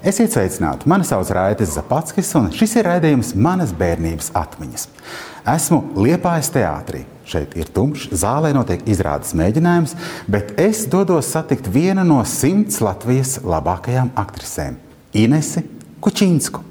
Esiet 0.00 0.32
sveicināti! 0.32 0.88
Mani 0.88 1.04
sauc 1.04 1.28
Raitas 1.28 1.74
Zapatskis, 1.76 2.30
un 2.38 2.46
šis 2.56 2.72
ir 2.80 2.86
raidījums 2.88 3.34
Manas 3.36 3.74
bērnības 3.76 4.30
atmiņas. 4.32 4.86
Esmu 5.52 5.80
Liepājas 6.00 6.48
teātrī. 6.54 7.02
Šeit 7.28 7.52
ir 7.60 7.68
tumšs, 7.68 8.06
zālē 8.22 8.54
notiek 8.56 8.80
izrādes 8.88 9.34
mēģinājums, 9.36 9.92
bet 10.24 10.54
es 10.56 10.86
dodos 10.88 11.28
satikt 11.28 11.68
vienu 11.68 12.06
no 12.08 12.22
simts 12.24 12.80
Latvijas 12.80 13.42
labākajām 13.44 14.14
aktrisēm- 14.24 14.80
Inesi 15.26 15.66
Kučinsku. 16.00 16.69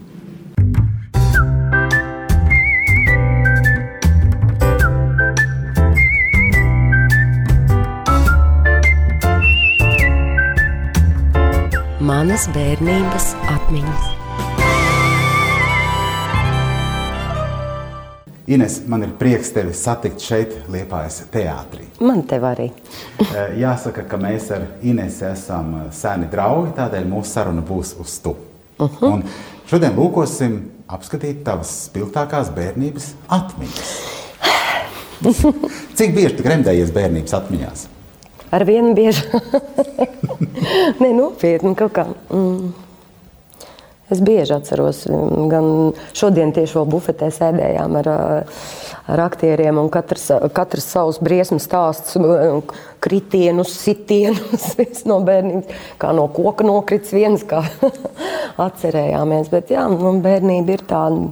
Manas 12.10 12.48
bērnības 12.50 13.26
atmiņas. 13.54 14.06
Ines, 18.50 18.78
man 18.90 19.06
ir 19.06 19.12
prieks 19.20 19.52
tevi 19.54 19.76
satikt 19.78 20.24
šeit, 20.26 20.56
Liepājas 20.74 21.20
teātrī. 21.30 21.86
Man 22.02 22.24
te 22.26 22.40
arī. 22.42 22.72
Eh, 23.30 23.60
Jāsaka, 23.62 24.08
ka 24.10 24.18
mēs 24.18 24.48
ar 24.56 24.66
Inesu 24.82 25.28
esam 25.30 25.70
eh, 25.84 25.84
seni 25.94 26.32
draugi, 26.32 26.72
tādēļ 26.80 27.06
mūsu 27.12 27.30
saruna 27.30 27.62
būs 27.68 27.94
uz 28.02 28.18
tu. 28.24 28.34
Uh 28.80 28.90
-huh. 28.90 29.12
Un 29.12 29.24
šodien 29.70 29.94
lūkosim 29.94 30.58
apskatīt 30.88 31.44
tavas 31.46 31.76
spilgtākās 31.92 32.50
bērnības 32.56 33.12
atmiņas. 33.28 33.94
Cik 35.98 36.16
bieži 36.16 36.36
tu 36.38 36.44
gremdējies 36.44 36.92
bērnības 36.96 37.38
atmiņās? 37.44 37.88
Ar 38.50 38.66
vienu 38.66 38.96
bieži. 38.98 39.26
Nē, 41.02 41.10
nopietni 41.14 41.76
kaut 41.78 41.94
kā. 41.96 42.06
Mm. 42.34 42.72
Es 44.10 44.24
bieži 44.26 44.56
atceros, 44.56 45.04
gan 45.52 45.66
šodien 46.18 46.50
tieši 46.56 46.80
vēl 46.80 46.88
bufetē 46.90 47.28
sēdējām 47.30 47.98
ar, 48.00 48.08
ar 49.14 49.22
aktieriem, 49.22 49.78
un 49.78 49.92
katrs, 49.94 50.24
katrs 50.56 50.88
savus 50.90 51.20
briesmu 51.22 51.60
stāsts, 51.62 52.18
kritienus, 53.06 53.76
sitienus, 53.78 54.72
no 55.10 55.20
bērnības, 55.28 55.86
kā 56.02 56.14
no 56.18 56.26
koka 56.34 56.66
nokrits 56.66 57.14
viens, 57.14 57.46
kā 57.46 57.62
atcerējāmies. 58.68 59.54
Bet 59.54 59.70
jā, 59.76 59.86
nu, 59.94 60.16
bērnība 60.26 60.80
ir 60.80 60.86
tāda 60.90 61.30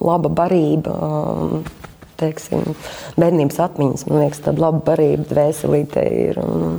laba 0.00 0.32
barība. 0.32 0.96
Teiksim, 2.16 2.70
bērnības 3.20 3.58
atmiņas, 3.60 4.06
man 4.08 4.22
liekas, 4.24 4.40
tāda 4.46 4.62
laba 4.64 4.80
barība 4.86 5.26
dvēselīte 5.32 6.06
ir. 6.26 6.40
Un, 6.40 6.78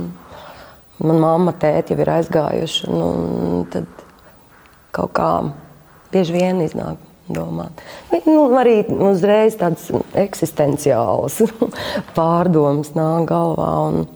Manā 0.98 1.14
mamma, 1.22 1.52
tēti 1.54 1.94
jau 1.94 2.02
ir 2.02 2.08
aizgājuši. 2.10 2.88
Nu, 2.90 3.10
tad 3.70 3.86
kaut 4.94 5.12
kā 5.14 5.28
bieži 6.10 6.34
vien 6.34 6.58
iznāk 6.64 6.98
domāt. 7.30 7.82
Nu, 8.26 8.48
arī 8.58 8.80
uzreiz 9.06 9.54
tādas 9.60 9.86
eksistenciālas 10.18 11.38
pārdomas 12.18 12.94
nāk 12.96 13.28
galvā. 13.30 13.70
Un, 13.92 14.08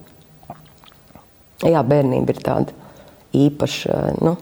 jā, 1.63 1.85
bērnība 1.87 2.35
ir 2.35 2.43
tāda 2.43 2.75
īpaša, 3.45 4.01
nu, 4.19 4.35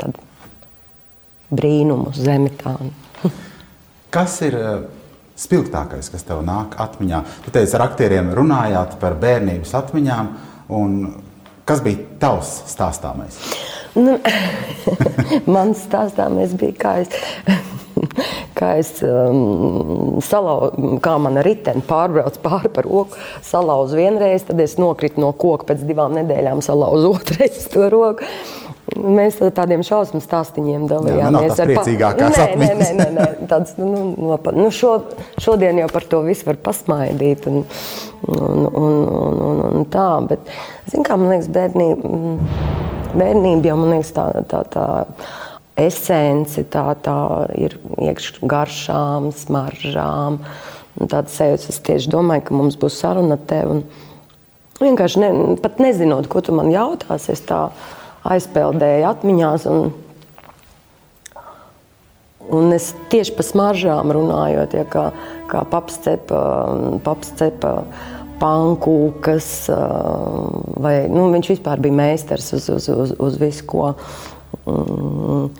tāda 0.00 0.24
brīnumu 1.52 2.16
zeme. 2.16 2.54
Tā. 2.56 2.78
Kas 4.12 4.40
ir 4.48 4.56
uh, 4.56 5.01
spilgtākais, 5.42 6.08
kas 6.12 6.24
tev 6.28 6.42
nāk 6.46 6.78
atmiņā? 6.82 7.22
Tu 7.44 7.54
teici, 7.54 7.76
ar 7.78 7.88
aktieriem 7.88 8.32
runājāt 8.36 8.96
par 9.02 9.18
bērnības 9.20 9.74
atmiņām. 9.82 10.32
Kas 11.68 11.82
bija 11.84 12.02
tavs 12.22 12.50
stāstāmais? 12.72 13.36
Nu, 13.94 14.16
Mans 15.54 15.84
stāstāmais 15.84 16.54
bija, 16.58 16.74
kā 16.80 16.94
es, 17.04 17.12
kā 18.58 18.72
es 18.80 18.90
um, 19.06 20.18
salau, 20.24 20.72
kā 21.04 21.14
mana 21.22 21.44
riteni 21.46 21.84
pārbrauc 21.86 22.40
pāri 22.42 22.72
par 22.72 22.88
roku, 22.88 23.20
salauzu 23.46 24.00
vienreiz, 24.00 24.46
tad 24.48 24.62
es 24.64 24.78
nokritu 24.80 25.22
no 25.22 25.30
koka 25.36 25.70
pēc 25.70 25.84
divām 25.86 26.16
nedēļām, 26.18 26.64
salauzu 26.64 27.14
otrais 27.18 27.68
to 27.72 27.86
roku. 27.92 28.26
Mēs 28.92 29.38
tādiem 29.54 29.84
šausmu 29.86 30.18
stāstījumiem 30.20 30.88
dalījāmies. 30.90 31.54
Jā, 31.54 31.66
nu, 31.66 31.68
priecīgākās 31.70 32.34
nē, 32.34 32.46
nē, 32.58 32.70
nē, 32.80 32.88
nē, 32.98 33.06
nē, 33.14 33.26
tāds, 33.48 33.76
nu, 33.78 34.02
no, 34.18 34.38
nu, 34.58 34.66
šo, 34.74 34.96
šodien 35.40 35.78
jau 35.80 35.86
par 35.92 36.04
to 36.10 36.20
visu 36.26 36.48
var 36.48 36.58
pasmaidīt. 36.66 37.46
Un, 37.48 37.62
un, 38.26 38.66
un, 38.66 38.98
un, 39.06 39.38
un, 39.46 39.62
un 39.68 39.86
tā, 39.92 40.08
bet, 40.28 40.50
zin, 40.90 41.06
kā, 41.06 41.16
man 41.16 41.30
liekas, 41.30 41.48
bērnība, 41.54 42.12
bērnība 43.14 43.70
jau 43.70 43.78
man 43.80 43.94
liekas 43.94 44.12
tā, 44.18 44.26
tā, 44.50 44.64
tā 44.74 44.86
esence, 45.86 46.66
tā, 46.74 46.84
tā 47.06 47.16
ir 47.56 47.78
iekšā 48.02 48.44
garšām, 48.50 49.32
smaržām. 49.44 50.42
Tāds 51.08 51.38
sajūta, 51.38 51.70
es 51.72 51.80
tieši 51.86 52.12
domāju, 52.12 52.48
ka 52.50 52.58
mums 52.58 52.76
būs 52.82 52.98
saruna 53.00 53.38
te. 53.40 53.62
Un, 53.64 53.86
vienkārši 54.82 55.22
ne, 55.22 55.32
pat 55.62 55.80
nezinot, 55.82 56.28
ko 56.28 56.42
tu 56.44 56.54
man 56.56 56.70
jautāsi, 56.72 57.32
es 57.36 57.46
tā 57.48 57.68
aizpeldēju 58.28 59.08
atmiņās. 59.10 59.66
Un, 59.72 59.92
un 62.52 62.74
es 62.76 62.92
tieši 63.12 63.36
par 63.38 63.48
smaržām 63.48 64.14
runājot, 64.14 64.76
ja, 64.78 64.86
kā, 64.88 65.08
kā 65.50 65.64
paps 65.72 66.00
cepa, 66.04 66.42
paps 67.04 67.34
cepa 67.40 67.74
pankūkas, 68.42 69.50
vai 70.82 70.94
nu, 71.12 71.28
viņš 71.34 71.52
vispār 71.52 71.82
bija 71.82 71.98
meistars 72.00 72.48
uz, 72.56 72.66
uz, 72.72 72.88
uz, 72.90 73.12
uz 73.22 73.38
visu, 73.38 73.66
ko. 73.70 73.92
Mm, 74.66 75.52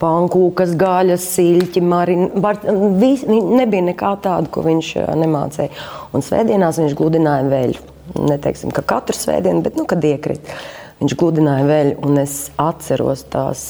pankūkas, 0.00 0.74
gaļas, 0.80 1.26
siļķi, 1.34 1.82
marināti. 1.84 2.72
Nebija 2.72 3.86
nekā 3.90 4.14
tāda, 4.24 4.48
ko 4.52 4.64
viņš 4.64 4.92
nemācīja. 5.20 5.70
Un 6.16 6.24
svētdienās 6.24 6.80
viņš 6.80 6.96
gludināja 6.98 7.48
veļu. 7.50 7.88
Neteiksim, 8.16 8.72
ka 8.74 8.82
katru 8.82 9.14
svētdienu, 9.14 9.62
bet 9.66 9.76
nu, 9.78 9.84
kad 9.88 10.04
iekrita. 10.04 10.56
Viņš 11.00 11.14
gludināja 11.16 11.64
veļu, 11.64 11.92
un 12.04 12.20
es 12.20 12.34
atceros 12.60 13.22
tās 13.32 13.62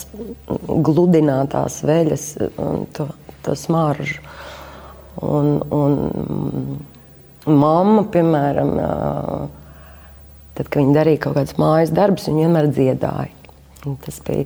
gludinātās 0.58 1.78
veļas, 1.86 2.24
to, 2.96 3.06
to 3.46 3.54
smaržu. 3.54 4.18
Un, 5.22 5.60
un 5.74 5.94
mamma, 7.46 8.02
piemēram, 8.10 8.74
tad, 10.58 10.66
kad 10.66 10.80
viņa 10.80 10.96
darīja 10.96 11.22
kaut 11.26 11.38
kādas 11.38 11.58
mājas 11.60 11.94
darbus, 11.94 12.26
viņa 12.26 12.46
vienmēr 12.48 12.70
dziedāja. 12.74 13.54
Un 13.86 13.96
tas 14.02 14.18
bija, 14.26 14.44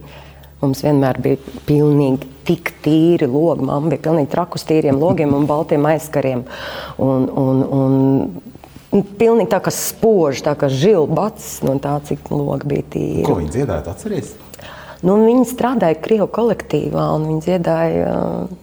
mums 0.61 0.85
vienmēr 0.85 1.19
bija 1.25 1.59
pilnīgi 1.67 2.29
tik 2.47 2.75
tīri 2.85 3.29
logi. 3.31 3.65
Mamma 3.65 3.95
bija 3.95 4.05
pilnīgi 4.11 4.33
trakus 4.35 4.69
tīriem 4.69 5.01
logiem 5.01 5.33
un 5.37 5.49
baltiem 5.49 5.89
aizkariem. 5.89 6.45
Un, 7.03 7.31
un, 7.33 7.65
un 7.65 7.97
Nu, 8.95 9.03
pilnīgi 9.03 9.51
tā 9.51 9.59
kā 9.59 9.73
spoži, 9.75 10.45
tā 10.47 10.53
kā 10.55 10.69
žilbats 10.71 11.59
no 11.67 11.73
tā, 11.83 11.97
cik 12.07 12.29
logi 12.31 12.69
bija 12.71 12.85
tīri. 12.93 13.25
Ko 13.27 13.35
viņi 13.41 13.51
dziedāja, 13.51 13.83
atceries? 13.91 14.29
Nu, 15.05 15.19
viņi 15.21 15.45
strādāja 15.51 15.99
Krievijas 15.99 16.31
kolektīvā, 16.37 17.05
un 17.17 17.27
viņi 17.27 17.41
dziedāja, 17.43 18.13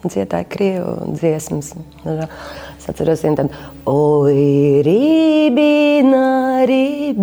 dziedāja 0.06 0.46
Krievijas 0.50 1.20
dziesmas. 1.20 1.68
Es 2.08 2.88
atceros, 2.88 3.20
ka 3.20 3.28
tāda 3.36 3.52
Oi, 3.92 4.80
rībīna, 4.88 6.24
rībīnuška, 6.72 7.22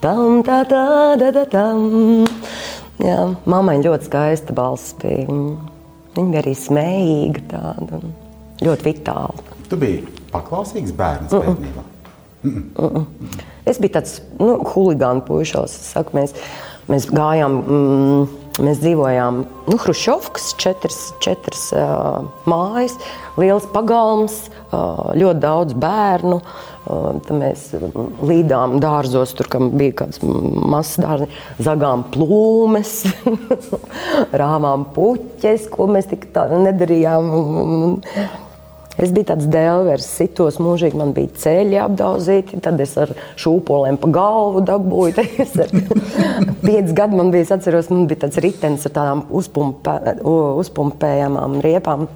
tam, 0.00 0.40
tā, 0.48 0.64
tā, 0.72 0.84
tā, 1.20 1.28
tā, 1.36 1.44
tam. 1.52 1.78
Jā, 3.04 3.36
mammai 3.44 3.84
ļoti 3.84 4.08
skaista 4.08 4.56
balss 4.56 4.96
bija. 5.04 5.28
Viņa 6.16 6.30
bija 6.32 6.40
arī 6.40 6.54
smējīga, 6.56 7.40
tāda, 7.52 8.00
ļoti 8.64 8.82
vitāla. 8.88 9.38
Tu 9.68 9.76
biji 9.76 10.17
paklausīgs 10.32 10.92
bērns 10.92 11.32
mm 11.32 11.38
-mm. 11.38 11.46
bērnībā? 11.46 11.82
Mm 12.42 12.50
-mm. 12.50 12.62
Mm 12.78 12.96
-mm. 12.96 13.06
Es 13.68 13.78
biju 13.78 13.92
tāds 13.98 14.20
nu, 14.38 14.58
huligāns 14.72 15.24
puisis. 15.26 15.94
Mēs, 16.16 16.34
mēs 16.88 17.08
gājām, 17.12 17.58
mm, 17.62 18.28
mēs 18.64 18.80
dzīvojām 18.80 19.44
nu, 19.66 19.76
Hruškovas, 19.76 20.54
četras, 20.56 21.12
četras 21.20 21.72
uh, 21.72 22.24
mājas, 22.46 22.96
liels 23.36 23.66
pagalms, 23.74 24.50
uh, 24.72 25.12
ļoti 25.14 25.38
daudz 25.38 25.72
bērnu. 25.74 26.40
Uh, 26.40 27.20
mēs 27.30 27.74
līdām 28.24 28.78
dārzos, 28.80 29.34
tur 29.36 29.50
bija 29.76 29.92
kāds 29.92 30.22
mazs 30.24 30.96
dārziņš, 31.02 31.30
zagām 31.60 32.06
plūmes, 32.14 33.04
rāvām 34.42 34.88
puķes, 34.94 35.68
ko 35.68 35.86
mēs 35.92 36.08
tik 36.08 36.30
tā 36.32 36.48
nedarījām. 36.48 37.28
Es 38.98 39.12
biju 39.14 39.28
tāds 39.30 39.46
dēlvers, 39.46 40.06
sitos 40.18 40.56
mūžīgi, 40.58 40.98
man 40.98 41.12
bija 41.14 41.30
ceļi 41.38 41.78
apdauzīti, 41.84 42.58
tad 42.64 42.80
es 42.82 42.96
ar 42.98 43.12
šūpolēm 43.38 43.98
pa 44.02 44.10
galvu 44.16 44.64
dabūju. 44.66 45.14
Ar 45.22 45.74
piecus 46.66 46.94
gadus 46.98 47.20
man 47.20 47.30
bija, 47.34 47.46
es 47.46 47.52
atceros, 47.54 47.92
man 47.94 48.08
bija 48.10 48.24
tāds 48.26 48.40
ritenis 48.42 48.88
ar 48.90 48.96
tādām 48.98 49.26
uzpumpē, 49.30 50.18
uzpumpējamām 50.26 51.60
riepām. 51.62 52.08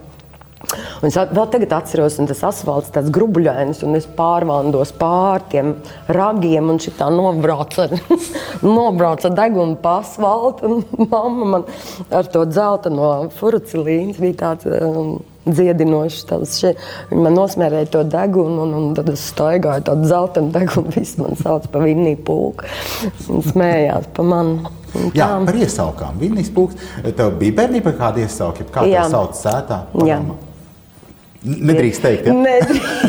Un 1.02 1.08
es 1.08 1.16
vēl 1.18 1.48
tagad 1.50 1.72
atceros, 1.74 2.18
un 2.22 2.28
tas 2.30 2.42
asfalts 2.46 2.92
tāds 2.94 3.10
grubuļains, 3.14 3.82
un 3.86 3.98
es 3.98 4.06
pārvāndos 4.18 4.94
pār 4.98 5.42
tiem 5.50 5.74
ragiem, 6.10 6.70
un 6.70 6.78
šī 6.82 6.94
tā 6.98 7.08
nobrauca, 7.14 7.88
nobrauca 8.76 9.30
deguna 9.34 9.78
pa 9.82 9.98
asfaltu, 10.02 10.70
un 10.70 11.08
mamma 11.12 11.50
man 11.56 11.66
ar 12.10 12.30
to 12.30 12.46
dzelta 12.50 12.90
no 12.94 13.12
furucilīnas 13.38 14.22
bija 14.22 14.40
tāds 14.46 14.70
um, 14.70 15.18
dziedinošs. 15.46 16.26
Viņi 17.10 17.22
man 17.24 17.36
nosmērēja 17.38 17.90
to 17.94 18.04
degunu, 18.08 18.66
un, 18.66 18.76
un 18.78 18.92
tad 18.98 19.10
es 19.12 19.24
staigāju 19.32 19.86
tādu 19.88 20.10
zeltainu 20.10 20.52
degunu, 20.54 20.92
viss 20.96 21.18
man 21.20 21.38
sauc 21.40 21.66
par 21.72 21.84
vinniju 21.86 22.22
pulku, 22.26 22.70
un 23.32 23.44
smējās 23.48 24.08
pa 24.16 24.26
mani. 24.26 24.78
Jā, 25.16 25.28
par 25.46 25.56
iesaukām. 25.56 26.18
Vinnijas 26.20 26.50
pulks. 26.52 26.76
Tev 27.16 27.36
bija 27.40 27.62
bērnība 27.62 27.94
kāda 27.96 28.26
iesauka, 28.26 28.66
kā 28.68 28.84
tā 28.84 29.04
sauc 29.08 29.38
sētā? 29.38 29.84
Nedrīkst 31.42 32.04
teikt, 32.04 32.28
ja? 32.28 32.34
Nedrīkst. 32.36 33.00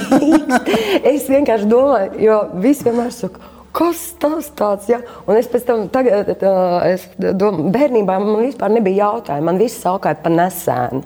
Es 1.13 1.25
vienkārši 1.29 1.67
domāju, 1.69 2.15
jo 2.23 2.37
visi 2.63 2.85
vienmēr 2.87 3.11
saka, 3.13 3.49
kas 3.75 4.01
tas 4.21 4.47
tāds 4.57 4.87
ir. 4.89 5.03
Un 5.27 5.37
es 5.37 5.49
pēc 5.51 5.67
tam, 5.67 5.83
tagad, 5.93 6.31
tā, 6.41 6.53
es 6.93 7.05
domāju, 7.19 7.67
bērnībā 7.73 8.17
man 8.23 8.45
vispār 8.45 8.73
nebija 8.73 9.09
jautājumu. 9.09 9.49
Man 9.51 9.61
viss 9.61 9.83
saukāja 9.83 10.21
pa 10.23 10.31
nesēnu. 10.33 11.03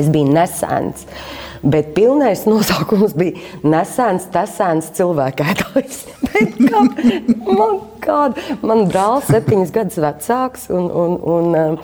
Es 0.00 0.08
biju 0.12 0.32
nesēns. 0.32 1.04
Bet 1.60 1.92
pilnais 1.96 2.46
nosaukums 2.48 3.12
bija 3.20 3.36
nesēns, 3.68 4.30
tesēns, 4.32 4.88
cilvēkētājs. 4.96 6.04
Kāda, 8.00 8.56
man 8.66 8.86
brālis 8.90 9.28
septiņas 9.30 9.72
gadus 9.74 9.98
vecāks 10.02 10.66
un, 10.72 10.86
un, 10.88 11.16
un, 11.32 11.54
um, 11.58 11.76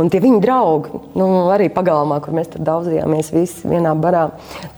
un 0.00 0.10
tie 0.12 0.20
viņa 0.22 0.40
draugi, 0.42 1.00
nu, 1.18 1.26
arī 1.54 1.68
pagalmā, 1.72 2.18
kur 2.24 2.36
mēs 2.36 2.50
daudzījāmies 2.54 3.30
visi 3.34 3.70
vienā 3.70 3.94
barā, 3.98 4.24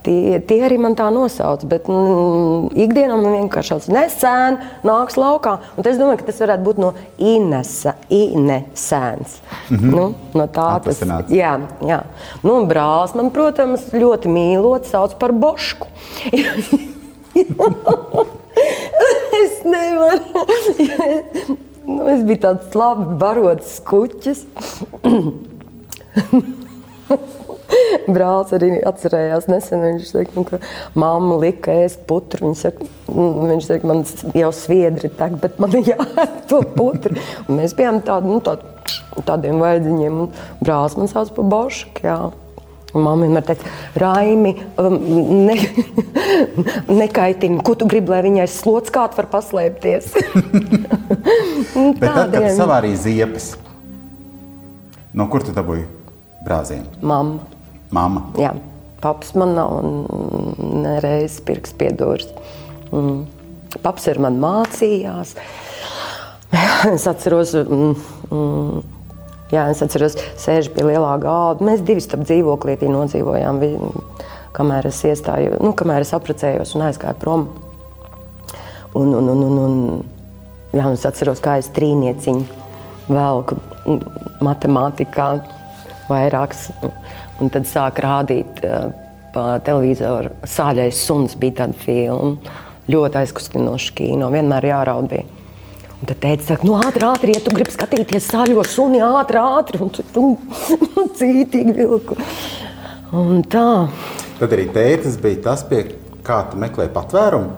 tie, 0.06 0.38
tie 0.46 0.58
arī 0.66 0.78
man 0.82 0.96
tā 0.98 1.08
nosauc. 1.14 1.64
Bet 1.70 1.88
mm, 1.90 2.72
ikdienā 2.86 3.18
man 3.20 3.38
vienkārši 3.38 3.74
tāds 3.74 3.90
nesēn 3.92 4.60
nāks 4.86 5.18
laukā. 5.20 5.56
Un 5.76 5.90
es 5.90 6.00
domāju, 6.00 6.20
ka 6.22 6.30
tas 6.30 6.42
varētu 6.44 6.66
būt 6.66 6.82
no 6.82 6.92
Inesa, 7.18 7.96
Inesēns. 8.12 9.40
Mm 9.70 9.76
-hmm. 9.76 9.94
nu, 9.94 10.04
no 10.34 10.46
tā 10.46 10.68
tas 10.80 11.00
Atvasināts. 11.02 11.32
Jā, 11.32 11.58
jā. 11.80 12.02
Nu, 12.42 12.60
un 12.60 12.68
brālis 12.68 13.14
man, 13.14 13.30
protams, 13.30 13.88
ļoti 13.92 14.28
mīlot, 14.28 14.84
sauc 14.86 15.18
par 15.18 15.32
bošku. 15.32 15.86
es 19.42 19.58
nevaru. 19.64 20.44
nu, 21.86 22.00
es 22.12 22.22
biju 22.26 22.40
tāds 22.44 22.76
labi 22.78 23.18
barots 23.20 23.78
skuķis. 23.80 24.44
Brālis 28.06 28.52
arī 28.54 28.70
atcerējās 28.86 29.48
nesen. 29.50 29.82
Viņš 29.84 30.12
teica, 30.14 30.44
ka 30.50 30.60
mamma 30.98 31.38
lika 31.42 31.74
ēst 31.84 32.06
putru. 32.08 32.48
Viņš, 32.48 32.62
saka, 32.62 32.88
"Mm," 33.10 33.50
viņš 33.52 33.68
teica, 33.70 33.90
man 33.90 34.04
jau 34.38 34.52
sviedri 34.54 35.10
tek, 35.10 35.36
bet 35.42 35.60
man 35.62 35.74
ir 35.78 35.92
jāēd 35.92 36.40
to 36.50 36.62
putru. 36.76 37.18
Un 37.46 37.60
mēs 37.60 37.74
bijām 37.76 38.00
tādi, 38.06 38.30
nu, 38.30 38.40
tādi, 38.40 38.62
tādiem 39.26 39.62
vaidziņiem. 39.62 40.20
Un 40.24 40.32
Brālis 40.62 40.98
man 40.98 41.10
sauc 41.12 41.34
par 41.34 41.44
bošku. 41.44 42.16
Un 42.96 43.04
Mamma 43.04 43.26
vienmēr 43.26 43.44
teica, 43.44 43.72
Raimi, 44.00 44.54
um, 44.80 44.94
ne, 45.44 45.56
nekaitini, 47.02 47.60
ko 47.66 47.74
tu 47.76 47.88
gribi, 47.90 48.14
lai 48.14 48.22
viņai 48.24 48.46
slots 48.48 48.92
kāds 48.94 49.18
var 49.20 49.28
paslēpties. 49.34 50.14
Bet 52.00 52.00
tad, 52.00 52.32
kad 52.32 52.32
Tādiem. 52.32 52.54
savārīji 52.56 53.02
ziepes, 53.04 53.50
no 55.16 55.28
kur 55.32 55.44
tu 55.44 55.52
dabūji 55.56 55.84
brāzienu? 56.46 56.88
Mamma. 57.04 57.52
Māma. 57.94 58.24
Jā, 58.40 58.50
paps 59.04 59.34
man 59.38 59.52
nav 59.54 59.76
nereiz 60.58 61.36
pirks 61.46 61.74
piedūrs. 61.78 62.32
Mm. 62.90 63.22
Paps 63.84 64.08
ar 64.10 64.22
mani 64.24 64.42
mācījās. 64.42 65.36
Es 66.86 67.04
atceros, 67.10 67.52
mm, 67.58 67.94
mm, 68.30 68.82
jā, 69.52 69.66
es 69.70 69.82
atceros, 69.84 70.18
sēž 70.40 70.70
pie 70.74 70.86
lielā 70.86 71.14
galda. 71.22 71.64
Mēs 71.66 71.84
divi 71.86 72.02
starp 72.04 72.26
dzīvoklītī 72.26 72.90
nodzīvojām, 72.90 73.62
kamēr 74.56 74.90
es 74.90 75.02
iestāju, 75.06 75.60
nu, 75.62 75.72
kamēr 75.76 76.06
es 76.06 76.14
apprecējos 76.16 76.76
un 76.76 76.86
aizgāju 76.88 77.20
prom. 77.22 77.48
Un, 78.96 79.12
un, 79.12 79.28
un, 79.28 79.42
un, 79.44 79.58
un, 79.60 79.74
jā, 80.72 80.86
un 80.86 80.94
es 80.96 81.04
atceros, 81.08 81.42
kā 81.44 81.58
es 81.60 81.68
trīnieciņu 81.76 82.64
velku 83.12 83.58
matemātikā 84.44 85.28
vairākas. 86.08 86.70
Un 87.42 87.52
tad 87.52 87.68
sāk 87.68 88.00
rādīt 88.00 88.62
uh, 88.64 88.88
pa 89.34 89.58
televizoru. 89.64 90.32
Sāļais 90.48 91.02
suns 91.04 91.36
bija 91.38 91.62
tāda 91.62 91.76
filma. 91.82 92.54
Ļoti 92.88 93.20
aizkustinoša 93.20 93.96
kino. 93.98 94.30
Vienmēr 94.32 94.70
jāraud 94.70 95.10
bija. 95.10 95.35
Un 95.96 96.08
tad 96.10 96.18
teica, 96.20 96.44
saka, 96.44 96.66
nu 96.68 96.74
ātri, 96.76 97.06
ātri, 97.08 97.32
ja 97.32 97.40
tu 97.40 97.54
gribi 97.56 97.72
skatīties 97.72 98.26
sāļo 98.28 98.64
suni, 98.68 99.00
ātri, 99.00 99.40
ātri. 99.40 99.80
Un 99.80 99.92
tu, 99.94 100.04
tu 100.12 100.24
cītīgi 101.18 101.72
vilku. 101.78 102.18
Un 103.16 103.40
tā. 103.48 103.86
Tad 104.36 104.52
arī 104.52 104.66
tētis 104.74 105.16
bija 105.22 105.40
tas, 105.48 105.64
pie 105.64 105.86
kā 106.26 106.42
tu 106.50 106.60
meklēji 106.60 106.92
patvērumu, 106.92 107.54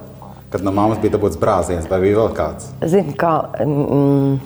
kad 0.53 0.63
no 0.63 0.71
mammas 0.77 1.01
bija 1.03 1.17
dabūts 1.17 1.41
brāziens, 1.41 1.89
vai 1.91 1.99
bija 2.05 2.21
vēl 2.21 2.31
kāds? 2.37 2.71
Zini, 2.87 3.17
kā 3.19 3.33
mm, 3.65 4.39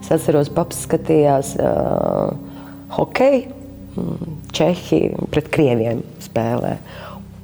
es 0.00 0.10
atceros, 0.16 0.50
paps 0.56 0.82
skatījās 0.88 1.54
uh, 1.62 2.34
hokeju. 2.96 3.54
mm, 3.94 4.36
Čehija 4.56 5.30
pret 5.30 5.46
krieviem 5.54 6.02
spēlē. 6.26 6.74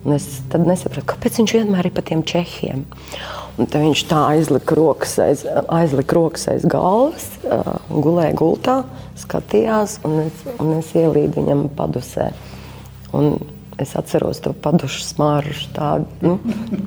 Un 0.06 0.14
es 0.18 0.26
tad 0.50 0.66
nesapratu, 0.66 1.06
kāpēc 1.14 1.38
viņš 1.38 1.54
vienmēr 1.60 1.88
ir 1.88 1.94
pa 1.94 2.02
tiem 2.06 2.26
čehiem. 2.26 2.82
Un 2.82 3.45
tad 3.64 3.80
viņš 3.80 4.04
tā 4.10 4.22
aizlika 4.34 4.76
rokas 4.76 5.16
aiz, 5.22 5.44
aizlika 5.72 6.18
rokas 6.18 6.46
aiz 6.52 6.66
galvas, 6.68 7.28
uh, 7.48 7.76
gulēja 7.90 8.34
gultā, 8.36 8.78
skatījās, 9.16 10.00
un 10.06 10.26
es, 10.26 10.42
un 10.60 10.74
es 10.78 10.92
ielīdu 10.96 11.40
viņam 11.40 11.68
padusē. 11.76 12.30
Un 13.16 13.38
es 13.80 13.94
atceros 13.96 14.42
to 14.44 14.52
padušu 14.52 15.04
smaržu, 15.04 15.70
tādu 15.76 16.06
nu, 16.20 16.36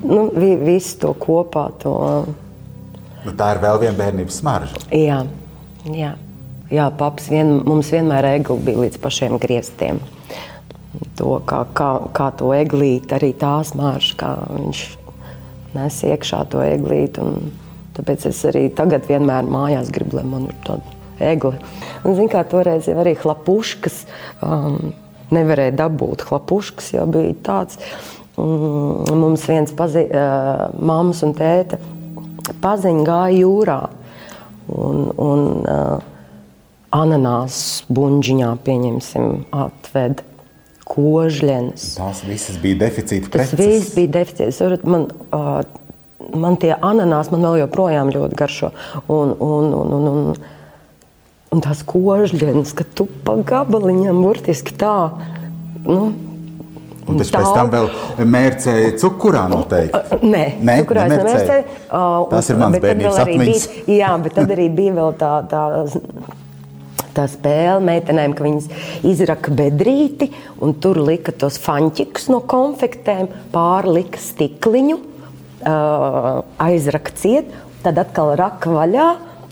nu, 0.02 0.22
vi, 0.34 0.54
visu 0.58 0.98
to 1.02 1.14
kopā. 1.18 1.68
To, 1.82 1.96
Nu, 3.20 3.34
tā 3.36 3.50
ir 3.54 3.60
vēl 3.60 3.82
viena 3.82 3.98
bērnības 3.98 4.38
smarža. 4.40 4.78
Jā, 4.96 5.18
jā. 5.92 6.14
jā 6.72 6.86
paps 6.96 7.28
vien, 7.28 7.58
mums 7.66 7.90
vienmēr 7.92 8.30
egli 8.36 8.56
bija 8.64 8.86
līdz 8.86 9.00
pašiem 9.02 9.36
grieztiem. 9.42 10.00
To, 11.20 11.36
kā, 11.46 11.60
kā, 11.76 11.90
kā 12.16 12.30
to 12.34 12.48
eglīti, 12.56 13.12
arī 13.14 13.34
tās 13.38 13.74
māršas, 13.78 14.16
kā 14.18 14.30
viņš 14.48 14.80
nes 15.74 16.00
iekšā 16.10 16.44
to 16.52 16.62
eglīti. 16.64 17.22
un 17.24 17.52
Tāpēc 18.00 18.28
es 18.30 18.40
arī 18.48 18.68
tagad 18.72 19.04
vienmēr 19.08 19.48
mājās 19.50 19.90
gribu, 19.92 20.20
lai 20.20 20.26
man 20.28 20.46
ir 20.48 20.58
tāda 20.64 20.98
egli. 21.20 21.56
Un, 22.04 22.14
zin, 22.16 22.30
kā 22.32 22.44
toreiz 22.48 22.86
jau 22.88 22.96
arī 23.02 23.16
hlapuškas 23.18 24.04
um, 24.46 24.92
nevarēja 25.34 25.74
dabūt. 25.82 26.24
Hlapuškas 26.30 26.92
jau 26.94 27.06
bija 27.10 27.34
tāds. 27.44 27.80
Um, 28.40 29.04
mums 29.20 29.44
viens 29.50 29.74
pazī, 29.76 30.06
uh, 30.06 30.70
mammas 30.78 31.20
un 31.26 31.34
tēta 31.36 31.80
paziņa 32.62 33.04
gāja 33.04 33.42
jūrā. 33.42 33.80
Un, 34.70 35.04
un 35.18 35.44
uh, 35.66 35.98
ananās 36.94 37.60
buļģiņā, 37.90 38.54
pieņemsim, 38.64 39.30
atved 39.66 40.22
kožļenes. 40.90 41.84
Tās 41.98 42.22
visas 42.26 42.56
bija 42.62 42.80
deficīta 42.86 43.30
Tas 43.34 43.52
preces. 43.52 43.60
viss 43.60 43.94
bija 43.98 44.12
deficīts. 44.20 44.62
Man, 44.84 45.06
uh, 45.30 45.60
man 46.36 46.56
tie 46.60 46.72
ananās 46.76 47.30
man 47.32 47.44
vēl 47.46 47.60
joprojām 47.64 48.10
ļoti 48.14 48.38
garšo. 48.40 48.72
Un, 49.06 49.34
un, 49.38 49.70
un, 49.82 49.92
un, 49.98 50.08
un, 50.14 50.40
un 51.54 51.62
tās 51.64 51.84
kožļenes, 51.88 52.74
ka 52.78 52.86
tu 52.98 53.06
pa 53.26 53.36
gabaliņam 53.52 54.18
burtiski 54.24 54.74
tā. 54.80 54.96
Nu, 55.86 56.10
Un 57.10 57.16
tas 57.18 57.30
pēc 57.32 57.48
tam 57.56 57.70
vēl 57.72 57.86
mērcēja 58.30 58.90
cukurā 59.00 59.46
noteikti. 59.50 60.18
Nē, 60.30 60.42
Nē, 60.62 60.74
cukurā 60.84 61.06
es 61.08 61.10
nemērcēji. 61.10 61.40
nemērcēju. 61.40 61.64
Uh, 61.88 62.26
Tas 62.30 62.50
ir 62.52 62.58
mans 62.60 62.78
bērnības 62.84 63.16
atmiņas. 63.24 63.64
Bija, 63.72 63.96
jā, 63.98 64.10
bet 64.22 64.36
tad 64.36 64.52
arī 64.54 64.66
bija 64.76 64.92
vēl 65.00 65.16
tā, 65.18 65.30
tā, 65.50 65.62
tā 67.16 67.26
spēle 67.30 67.80
meitenēm, 67.84 68.34
ka 68.36 68.46
viņas 68.46 68.68
izraka 69.06 69.54
bedrīti 69.56 70.30
un 70.62 70.76
tur 70.82 71.00
lika 71.04 71.34
tos 71.36 71.58
fanķikus 71.62 72.30
no 72.32 72.42
konfektēm, 72.50 73.30
pārlika 73.54 74.20
stikliņu, 74.20 75.00
aizraka 76.60 77.16
ciet, 77.20 77.52
tad 77.84 78.00
atkal 78.00 78.34
raka 78.40 78.72
vaļā, 78.72 79.10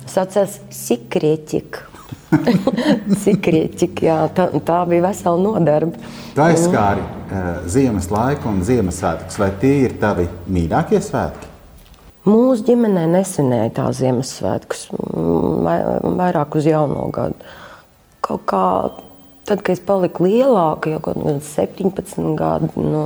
saucās 0.08 0.60
sikrieķik. 0.74 1.84
Sikrieķik, 3.24 4.02
jā, 4.04 4.18
tā, 4.36 4.50
tā 4.64 4.78
bija 4.88 5.06
vesela 5.06 5.40
nodarbe. 5.40 5.96
Tu 6.36 6.42
aizskāri 6.44 7.00
uh, 7.00 7.46
ziemas 7.72 8.10
laiku 8.12 8.50
un 8.52 8.60
Ziemassvētkus. 8.68 9.38
Vai 9.40 9.48
tie 9.62 9.74
ir 9.86 9.96
tavi 10.00 10.28
mīļākie 10.52 11.00
svētki? 11.04 11.47
Mūsu 12.28 12.66
ģimenē 12.68 13.06
nesenēja 13.08 13.72
tā 13.78 13.88
Ziemassvētkus, 13.96 14.88
mm, 14.92 15.62
vai- 15.64 16.16
vairāk 16.20 16.56
uz 16.60 16.66
jauno 16.68 17.10
gadu. 17.14 17.34
Kaut 18.20 18.44
kā 18.46 18.64
Tad, 19.48 19.62
kad 19.64 19.78
es 19.78 19.80
paliku 19.80 20.26
lielāka, 20.26 20.90
jau 20.92 21.00
kaut 21.00 21.16
kādā 21.22 21.38
17, 21.40 22.34
gadu, 22.36 22.68
no 22.76 23.04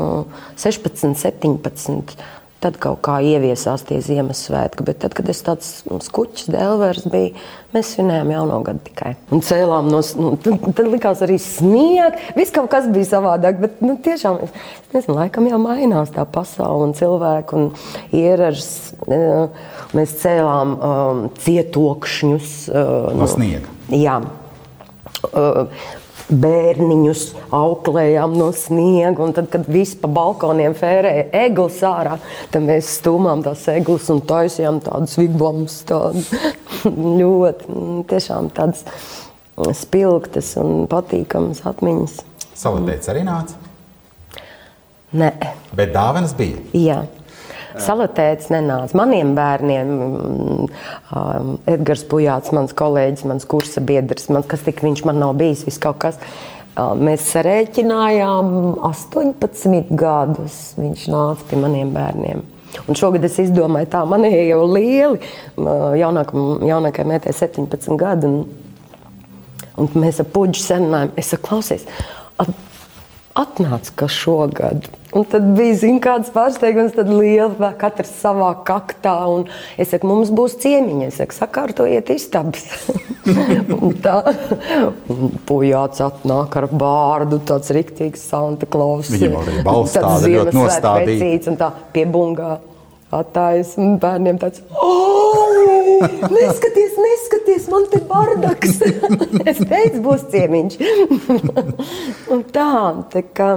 16, 0.59 1.14
17, 1.14 2.17
tad 2.62 2.78
kaut 2.83 3.00
kā 3.04 3.19
ieviesās 3.25 3.85
tie 3.88 3.99
Ziemassvētki. 4.04 4.85
Bet 4.87 5.02
tad, 5.02 5.16
kad 5.19 5.28
es 5.33 5.42
tāds 5.45 5.71
skučs, 6.07 6.49
dēlvērs 6.52 7.07
biju, 7.12 7.33
mēs 7.75 7.95
svinējām 7.95 8.33
jauno 8.35 8.61
gadu 8.66 8.85
tikai. 8.87 9.14
Un 9.35 9.42
cēlām 9.45 9.90
no, 9.92 10.02
nu, 10.21 10.35
tad, 10.42 10.69
tad 10.78 10.90
likās 10.92 11.25
arī 11.26 11.38
sniegs, 11.42 12.31
viss 12.38 12.54
kaut 12.54 12.71
kas 12.73 12.88
bija 12.92 13.11
savādāk. 13.14 13.59
Bet, 13.62 13.81
nu, 13.85 13.97
tiešām, 14.02 14.42
es 14.47 14.95
nezinu, 14.95 15.19
laikam 15.19 15.49
jau 15.50 15.61
mainās 15.62 16.14
tā 16.14 16.26
pasaule 16.28 16.90
un 16.90 16.95
cilvēki 16.99 17.59
un 17.59 17.69
ieražas. 18.16 18.92
Mēs 19.97 20.14
cēlām 20.23 20.76
um, 20.76 21.25
cietokšņus. 21.42 22.54
Uh, 22.71 22.95
no, 23.11 23.25
no 23.25 23.31
sniega. 23.31 23.75
Jā. 23.92 24.21
Uh, 25.33 25.66
bērniņus 26.32 27.24
auklējām 27.54 28.36
no 28.38 28.50
sniega. 28.56 29.22
Un 29.24 29.34
tad, 29.36 29.50
kad 29.52 29.68
viss 29.70 29.98
pa 29.98 30.10
balkoniem 30.12 30.76
fērēja 30.78 31.28
eglis 31.44 31.80
ārā, 31.86 32.18
tad 32.52 32.66
mēs 32.66 32.90
stūmām 32.98 33.44
tās 33.46 33.64
eglis 33.72 34.08
un 34.12 34.22
taisījām 34.28 34.80
tādas 34.84 35.18
vigvamus. 35.20 35.80
Tādas 35.88 36.30
ļoti, 37.20 37.80
tiešām 38.10 38.52
tādas 38.56 38.84
spilgtas 39.78 40.54
un 40.60 40.86
patīkamas 40.90 41.64
atmiņas. 41.68 42.20
Salatēts 42.58 43.10
arī 43.12 43.26
nāca? 43.26 43.58
Nē. 45.12 45.32
Bet 45.76 45.92
dāvanas 45.92 46.32
bija? 46.36 46.62
Jā. 46.76 47.02
Salatēts 47.81 48.50
nenāca. 48.52 48.97
Maniem 48.99 49.35
bērniem, 49.38 49.93
um, 51.17 51.52
Edgars 51.71 52.05
Pujāts, 52.09 52.52
mans 52.57 52.75
kolēģis, 52.76 53.26
mans 53.31 53.47
kursa 53.49 53.81
biedrs, 53.85 54.29
man, 54.33 54.45
kas 54.49 54.67
tik 54.67 54.83
viņš 54.85 55.05
man 55.09 55.23
nav 55.23 55.37
bijis, 55.41 55.64
viss 55.69 55.81
kaut 55.83 56.00
kas. 56.05 56.21
Uh, 56.21 56.93
mēs 56.97 57.26
sarēķinājām 57.33 58.49
18 58.88 59.93
gadus. 59.99 60.59
Viņš 60.81 61.07
nāca 61.12 61.49
pie 61.50 61.61
maniem 61.61 61.93
bērniem. 61.95 62.43
Un 62.88 62.97
šogad 62.97 63.25
es 63.29 63.37
izdomāju, 63.43 63.91
tā 63.93 64.00
man 64.09 64.25
ir 64.25 64.38
jau 64.49 64.62
lieli, 64.64 65.21
jaunākajai 65.59 66.71
jaunākā 66.71 67.05
mētē 67.05 67.35
17 67.37 67.99
gadi. 68.00 68.31
Un, 68.31 68.47
un 69.76 69.91
mēs 70.00 70.23
ar 70.25 70.31
puģu 70.33 70.62
senājām. 70.62 71.12
Es 71.21 71.35
saku, 71.35 71.50
klausies, 71.50 71.85
at, 73.34 73.60
atnāc, 73.60 73.92
ka 73.96 74.10
šogad 74.10 74.90
Un 75.12 75.26
tad 75.28 75.44
bija 75.58 75.74
zin, 75.76 75.98
kāds 76.00 76.30
pārsteigums, 76.32 76.94
tad 76.96 77.10
liela 77.12 77.68
katrs 77.76 78.14
savā 78.22 78.48
kaktā. 78.64 79.12
Es 79.76 79.92
saku, 79.92 80.08
mums 80.08 80.32
būs 80.32 80.56
ciemiņi. 80.62 81.10
Es 81.10 81.18
saku, 81.20 81.36
sakārtojiet 81.36 82.14
istabas. 82.14 82.64
tā 84.06 84.16
pujāts 85.48 86.00
atnāk 86.00 86.56
ar 86.62 86.68
bārdu, 86.72 87.42
tāds 87.44 87.74
riktīgs 87.76 88.24
Santa 88.32 88.68
Klaus. 88.72 89.12
Viņam 89.12 89.36
arī 89.42 89.60
balstāda 89.68 90.32
ļoti 90.32 90.56
nostādīts. 90.56 91.52
Un 91.52 91.60
tā 91.60 91.68
pie 91.92 92.08
bungā 92.08 92.56
attājas 93.12 93.75
un 93.81 93.99
bērniem 94.02 94.40
tāds. 94.42 94.62
Oh, 94.73 95.42
neskaties, 96.33 96.97
neskaties, 96.99 97.69
man 97.73 97.87
te 97.92 98.00
bardaks. 98.09 98.81
es 99.50 99.61
teicu, 99.61 100.02
būs 100.07 100.26
ciemiņš. 100.33 100.81
un 102.33 102.45
tā, 102.54 102.73
tā 103.12 103.25
kā. 103.37 103.52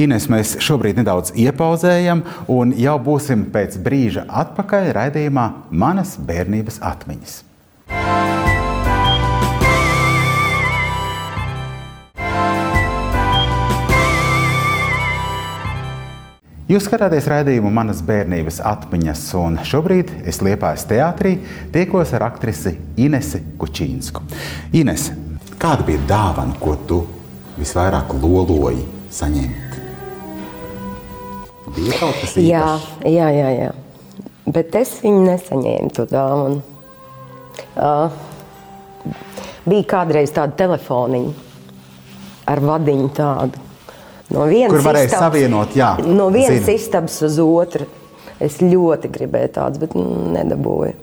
Ines, 0.00 0.26
mēs 0.32 0.56
šobrīd 0.64 1.02
nedaudz 1.02 1.34
iepauzējam, 1.38 2.24
un 2.52 2.72
jau 2.80 2.96
būsim 3.04 3.46
pēc 3.52 3.76
brīža 3.84 4.24
atpakaļ 4.42 4.92
raidījumā 4.96 5.48
Manas 5.70 6.16
bērnības 6.16 6.80
atmiņas. 6.92 7.42
Jūs 16.72 16.86
skatāties 16.88 17.26
raidījumu 17.28 17.68
manas 17.74 17.98
bērnības 18.06 18.62
atmiņas, 18.64 19.22
un 19.36 19.58
šobrīd 19.68 20.08
es 20.30 20.38
liepāju 20.40 20.86
teātrī, 20.88 21.32
tiekos 21.74 22.14
ar 22.16 22.22
aktrisi 22.30 22.70
Inesi 23.02 23.42
Kučīnsku. 23.60 24.22
Ines, 24.80 25.10
kāda 25.60 25.84
bija 25.84 26.00
dāvana, 26.08 26.56
ko 26.62 26.78
tu 26.88 27.02
visvairāk 27.58 28.14
loloji 28.22 28.86
saņemt? 29.12 29.76
Bija 31.76 31.98
kaut 31.98 32.16
kas 32.22 32.32
tāds. 32.38 32.46
Jā, 32.46 32.64
jā, 33.04 33.28
jā, 33.36 33.50
jā. 33.58 33.68
Bet 34.56 34.72
es 34.80 34.94
viņu 35.02 35.26
nesaņēmu 35.26 35.92
to 35.98 36.06
dāvanu. 36.08 36.62
Uh, 37.76 38.16
bija 39.68 39.90
kādreiz 39.92 40.32
tāda 40.32 40.56
telefoniņa 40.62 41.36
ar 42.48 42.64
vadiņu 42.64 43.12
tādu. 43.20 43.68
No 44.32 44.48
Kur 44.48 44.84
varēja 44.84 45.10
istabas, 45.10 45.26
savienot, 45.26 45.76
jā. 45.76 45.94
No 46.06 46.30
vienas 46.32 46.64
zinu. 46.64 46.76
istabas 46.78 47.18
uz 47.26 47.38
otru. 47.42 47.88
Es 48.42 48.58
ļoti 48.62 49.10
gribēju 49.12 49.54
tādu, 49.54 49.82
bet 49.84 49.94
nedabūju. 49.94 50.94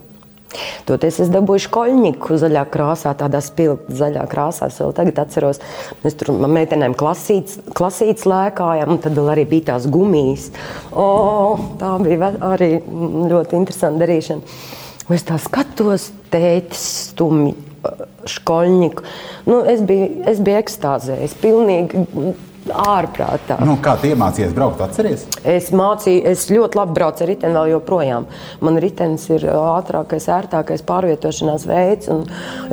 Toties 0.89 1.19
es 1.21 1.29
dabūju 1.29 1.62
škoļņiku 1.67 2.39
zaļā 2.41 2.63
krāsā, 2.74 3.13
tādā 3.17 3.38
spilgti 3.45 3.93
zaļā 4.00 4.24
krāsā. 4.31 4.71
Es 4.71 4.79
vēl 4.81 4.95
tagad 4.98 5.21
atceros, 5.21 5.62
mēs 6.01 6.17
tur 6.17 6.33
meitenēm 6.50 6.95
klasītes, 6.98 7.59
klasītes 7.77 8.25
lēkājām, 8.29 8.95
un 8.95 9.01
tad 9.03 9.21
arī 9.29 9.45
bija 9.50 9.69
tās 9.75 9.86
gumijas. 9.93 10.50
O, 10.89 11.05
tā 11.79 11.93
bija 12.01 12.33
arī 12.50 12.71
ļoti 12.81 13.59
interesanta 13.62 14.03
darīšana. 14.07 14.59
Es 15.13 15.25
tā 15.25 15.38
skatos, 15.41 16.09
tētis 16.33 16.86
stumj 17.13 17.53
škoļņiku. 18.29 19.05
Nu, 19.48 19.62
es, 19.69 19.86
biju, 19.86 20.09
es 20.29 20.41
biju 20.43 20.59
ekstāzē, 20.59 21.21
es 21.25 21.38
pilnīgi 21.39 22.03
ārprātā. 22.75 23.57
Nu, 23.65 23.75
kā 23.83 23.95
tu 23.99 24.09
iemācījies 24.09 24.53
braukt, 24.55 24.81
atceries? 24.83 25.25
Es 25.47 25.69
mācīju, 25.75 26.23
es 26.31 26.45
ļoti 26.51 26.79
labi 26.79 26.95
braucu 26.97 27.25
ar 27.25 27.29
riteni 27.31 27.57
vēl 27.57 27.71
joprojām. 27.73 28.27
Man 28.65 28.79
ritenis 28.81 29.27
ir 29.33 29.45
ātrākais, 29.53 30.29
ērtākais 30.35 30.85
pārvietošanās 30.88 31.65
veids. 31.69 32.09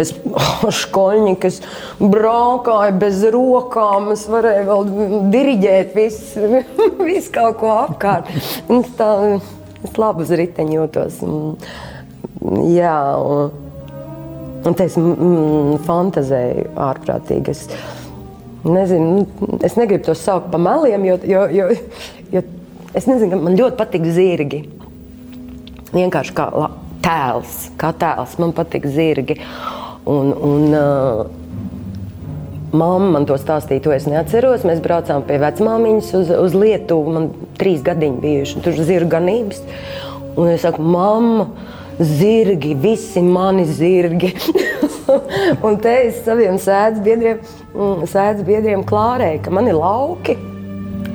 Es 0.00 0.14
škoļņikas 0.80 1.60
braukāju 2.00 2.96
bez 3.02 3.22
rokām, 3.34 4.10
es 4.14 4.26
varēju 4.30 4.70
vēl 4.70 4.94
diriģēt 5.34 5.94
visu, 5.96 6.62
visu 7.08 7.34
kaut 7.34 7.60
ko 7.60 7.74
apkārt. 7.82 8.32
Un 8.72 8.86
tā, 8.98 9.12
es 9.84 10.00
labi 10.00 10.26
uz 10.26 10.34
riteņa 10.40 10.80
jūtos. 10.80 11.20
Jā, 12.76 12.96
un, 13.18 13.52
un 14.66 14.76
te 14.76 14.86
es 14.86 14.96
fantazēju 15.86 16.72
ārprātīgi. 16.86 17.54
Es, 17.54 18.04
Nezinu, 18.66 19.10
nu, 19.20 19.58
es 19.62 19.76
negribu 19.78 20.08
to 20.08 20.14
saukt 20.18 20.50
par 20.50 20.60
meliem, 20.62 21.04
jo, 21.06 21.18
jo, 21.22 21.44
jo, 21.54 21.68
jo 22.34 22.42
es 22.96 23.06
nezinu, 23.06 23.38
man 23.44 23.58
ļoti 23.58 23.78
patīk 23.78 24.08
zirgi. 24.10 24.64
Vienkārši 25.94 26.34
kā 26.36 26.48
tēls, 27.04 27.56
kā 27.78 27.92
tēls. 27.96 28.36
Man 28.42 28.54
patīk 28.56 28.88
zirgi. 28.90 29.38
Un, 30.06 30.32
un, 30.34 30.70
uh, 30.74 31.26
Māma 32.76 33.12
man 33.14 33.24
to 33.28 33.36
stāstīja, 33.38 33.84
to 33.84 33.92
es 33.94 34.08
neatceros. 34.10 34.66
Mēs 34.66 34.82
braucām 34.84 35.22
pie 35.24 35.38
vecmāmiņas 35.40 36.10
uz, 36.18 36.32
uz 36.34 36.56
Lietuvu. 36.58 37.14
Man 37.14 37.28
trīs 37.60 37.84
gadiņi 37.86 38.20
bijuši, 38.24 38.62
tur 38.64 38.74
ir 38.74 38.88
zirga 38.88 39.16
ganības. 39.16 39.62
Un 40.36 40.50
es 40.50 40.66
saku, 40.66 40.82
mamma, 40.84 41.46
zirgi, 42.02 42.74
visi 42.82 43.22
mani 43.24 43.64
zirgi. 43.70 44.34
un 45.66 45.78
te 45.82 45.94
es 46.08 46.20
saviem 46.26 46.58
sēdes 46.60 47.02
biedriem, 47.04 47.40
mm, 47.74 48.04
sēdes 48.10 48.46
biedriem 48.46 48.84
klārēju, 48.86 49.42
ka 49.44 49.54
man 49.54 49.70
ir 49.70 49.78
lauki, 49.78 50.36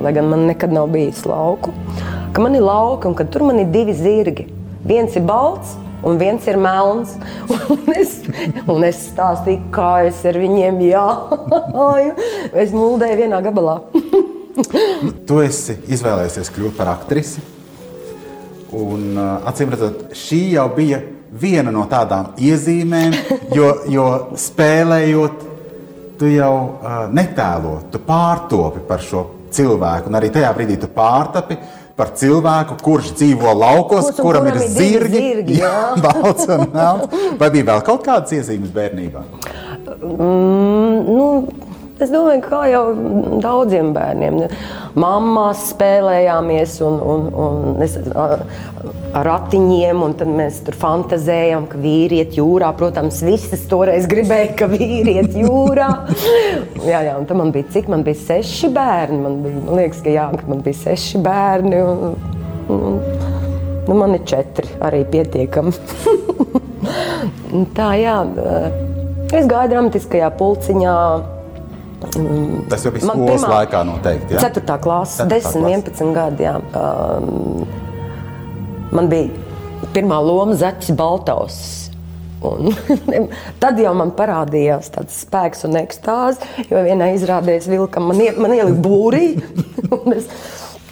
lai 0.02 0.14
gan 0.16 0.30
man 0.32 0.46
nekad 0.48 0.74
nav 0.74 0.90
bijis 0.92 1.22
lauku, 1.28 1.74
ka 2.32 2.44
man 2.44 2.56
ir 2.58 2.64
lauki 2.66 3.10
un 3.10 3.16
ka 3.18 3.28
tur 3.28 3.46
man 3.48 3.62
ir 3.62 3.72
divi 3.74 3.94
zirgi. 3.96 4.48
Viens 4.82 5.14
ir 5.14 5.22
balts, 5.22 5.76
un 6.02 6.18
viens 6.18 6.46
ir 6.50 6.58
melns. 6.58 7.14
Un 7.72 7.94
es, 7.94 8.18
un 8.66 8.84
es 8.84 8.98
stāstīju, 9.12 9.68
kā 9.74 10.04
es 10.08 10.18
ar 10.28 10.36
viņiem 10.40 10.80
jāju. 10.84 12.14
Es 12.62 12.72
muldēju 12.74 13.18
vienā 13.22 13.38
gabalā. 13.44 13.78
tu 15.28 15.38
esi 15.40 15.78
izvēlējies 15.94 16.50
kļūt 16.52 16.76
par 16.76 16.90
aktrisi. 16.92 17.42
Un, 18.72 19.12
uh, 19.14 19.46
acīm 19.48 19.72
redzot, 19.72 20.08
šī 20.16 20.40
jau 20.56 20.66
bija 20.74 21.00
viena 21.40 21.72
no 21.72 21.84
tādām 21.90 22.32
iezīmēm, 22.40 23.14
jo, 23.56 23.68
jo 23.90 24.08
spēlējot, 24.38 25.46
tu 26.20 26.28
jau 26.30 26.54
uh, 26.54 26.98
netēlo, 27.12 27.78
tu 27.92 28.00
pārtopi 28.06 28.82
par 28.88 29.00
šo 29.02 29.24
cilvēku. 29.52 30.10
Un 30.10 30.18
arī 30.20 30.30
tajā 30.34 30.52
brīdī 30.56 30.76
tu 30.80 30.90
pārtapi 30.92 31.58
par 31.96 32.12
cilvēku, 32.18 32.78
kurš 32.82 33.12
dzīvo 33.18 33.52
laukos, 33.56 34.12
Kurs, 34.12 34.20
kuram, 34.20 34.46
kuram 34.46 34.62
ir 34.62 34.70
zirgi, 34.72 35.18
zirgi 35.18 35.58
jā. 35.60 35.72
jā, 35.72 35.82
balts 36.06 36.48
un 36.48 36.64
melns. 36.72 37.18
Vai 37.40 37.50
bija 37.54 37.68
vēl 37.72 37.84
kaut 37.88 38.06
kādas 38.06 38.32
iezīmes 38.38 38.72
bērnībā? 38.74 39.26
Mm, 39.82 41.04
nu, 41.08 41.26
Es 42.02 42.10
domāju, 42.10 42.40
kā 42.42 42.64
jau 42.66 42.82
daudziem 43.42 43.92
bērniem. 43.94 44.40
Māmās 44.92 45.70
spēlējāmies 45.70 46.74
un, 46.84 46.98
un, 47.00 47.28
un 47.32 47.84
es, 47.84 47.94
ar 48.12 48.42
ratiņiem, 49.24 50.02
un 50.04 50.14
tad 50.20 50.28
mēs 50.32 50.58
tur 50.66 50.76
fantazējām, 50.76 51.66
ka 51.70 51.80
vīri 51.80 52.20
iet 52.22 52.36
jūrā. 52.36 52.72
Protams, 52.76 53.22
visas 53.24 53.64
toreiz 53.70 54.08
gribēja, 54.10 54.52
ka 54.58 54.68
vīri 54.72 55.16
iet 55.20 55.36
jūrā. 55.38 55.88
jā, 56.90 57.02
jā, 57.08 57.16
un 57.16 57.28
tad 57.28 57.40
man 57.40 57.54
bija 57.54 57.70
cik, 57.72 57.88
man 57.92 58.04
bija 58.06 58.20
seši 58.20 58.72
bērni. 58.76 59.20
Man, 59.24 59.40
bija, 59.46 59.64
man 59.64 59.80
liekas, 59.80 60.04
ka 60.04 60.12
jā, 60.12 60.28
ka 60.36 60.52
man 60.52 60.64
bija 60.66 60.80
seši 60.84 61.22
bērni. 61.24 61.82
Un, 61.82 62.16
un, 62.72 63.02
nu, 63.88 63.96
man 63.96 64.16
ir 64.18 64.26
četri 64.28 64.68
arī 64.84 65.04
pietiekami. 65.12 65.76
Tā, 67.76 67.92
jā. 68.00 68.16
Es 69.32 69.46
gāju 69.48 69.72
dramatiskajā 69.72 70.28
pulciņā. 70.36 70.96
Mm, 72.18 72.64
Tas 72.70 72.84
jau 72.86 72.92
bija 72.94 73.06
skolas 73.06 73.42
pirmā, 73.42 73.52
laikā 73.56 73.82
noteikti. 73.88 74.36
Ja? 74.36 74.48
4. 74.48 74.78
klase, 74.82 75.26
10, 75.30 75.66
11 75.68 76.12
gadi. 76.16 76.46
Jā. 76.46 76.56
Um, 76.76 77.66
man 78.94 79.10
bija 79.12 79.88
pirmā 79.94 80.18
loma 80.24 80.56
Zaķis 80.58 80.96
Baltaus. 80.98 81.60
Un 82.42 82.72
tad 83.62 83.78
jau 83.78 83.92
man 83.94 84.10
parādījās 84.18 84.90
tāds 84.96 85.20
spēks 85.22 85.62
un 85.68 85.78
ekstāze, 85.78 86.42
jo 86.66 86.80
vienā 86.82 87.12
izrādē 87.14 87.54
es 87.60 87.68
vilkam, 87.70 88.08
man, 88.10 88.18
ie, 88.24 88.32
man 88.34 88.56
ielika 88.56 88.82
būrī. 88.82 89.26
es 90.16 90.26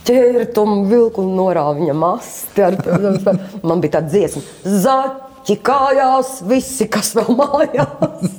ķēru 0.06 0.46
to 0.54 0.64
vilku 0.90 1.24
un 1.26 1.34
norāvu 1.38 1.82
viņa 1.82 1.96
masti. 1.98 2.62
Ar, 2.68 2.78
man 3.68 3.82
bija 3.82 3.98
tāda 3.98 4.14
dziesma, 4.14 4.46
kaķi 5.40 5.56
kājās, 5.64 6.40
visi, 6.46 6.86
kas 6.88 7.14
vēl 7.16 7.34
mājās. 7.38 8.30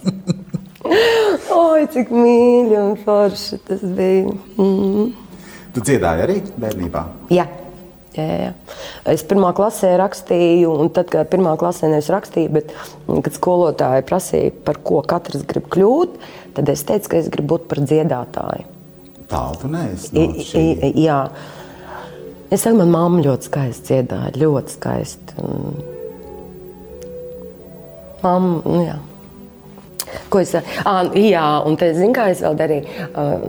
Oi, 1.51 1.87
cik 1.91 2.11
mīļi 2.15 2.77
un 2.79 2.93
forši 3.01 3.59
tas 3.67 3.81
bija. 3.83 4.31
Mm. 4.57 5.09
Tu 5.75 5.83
dziedāji 5.87 6.25
arī 6.25 6.37
bērnībā? 6.59 7.03
Jā. 7.33 7.47
Jā, 8.11 8.25
jā. 8.27 8.47
Es 9.07 9.21
pirmā 9.23 9.53
klasē 9.55 9.93
rakstīju, 10.01 10.73
un 10.83 10.89
tad, 10.91 11.07
kad 11.13 11.29
pirmā 11.31 11.53
klasē 11.59 11.87
nevis 11.87 12.09
rakstīju, 12.11 12.51
bet 12.57 12.73
kad 13.07 13.37
skolotāji 13.37 14.03
prasīja, 14.09 14.51
par 14.67 14.81
ko 14.83 14.99
katrs 15.07 15.45
grib 15.47 15.69
kļūt, 15.71 16.17
tad 16.57 16.71
es 16.73 16.83
teicu, 16.87 17.13
ka 17.13 17.21
es 17.21 17.29
gribu 17.31 17.55
būt 17.55 17.69
par 17.71 17.79
dziedātāju. 17.85 18.67
Tālu 19.31 19.61
tu 19.61 19.71
neesi. 19.71 20.11
No 20.17 20.43
šī... 20.43 20.65
jā. 20.99 21.21
Es 22.51 22.65
saku, 22.65 22.81
man 22.81 22.91
mamma 22.91 23.23
ļoti 23.23 23.47
skaisti 23.47 23.93
dziedāja, 23.93 24.33
ļoti 24.41 24.75
skaisti. 24.75 25.47
Mamma, 28.19 28.59
nu 28.67 28.83
jā. 28.83 28.97
Ko 30.31 30.41
es 30.43 30.53
ah, 30.55 31.01
jā, 31.15 31.45
un 31.67 31.77
te 31.79 31.91
zinu, 31.97 32.13
kā 32.15 32.29
es 32.33 32.43
vēl 32.43 32.57
darīju. 32.59 33.07
Uh, 33.11 33.47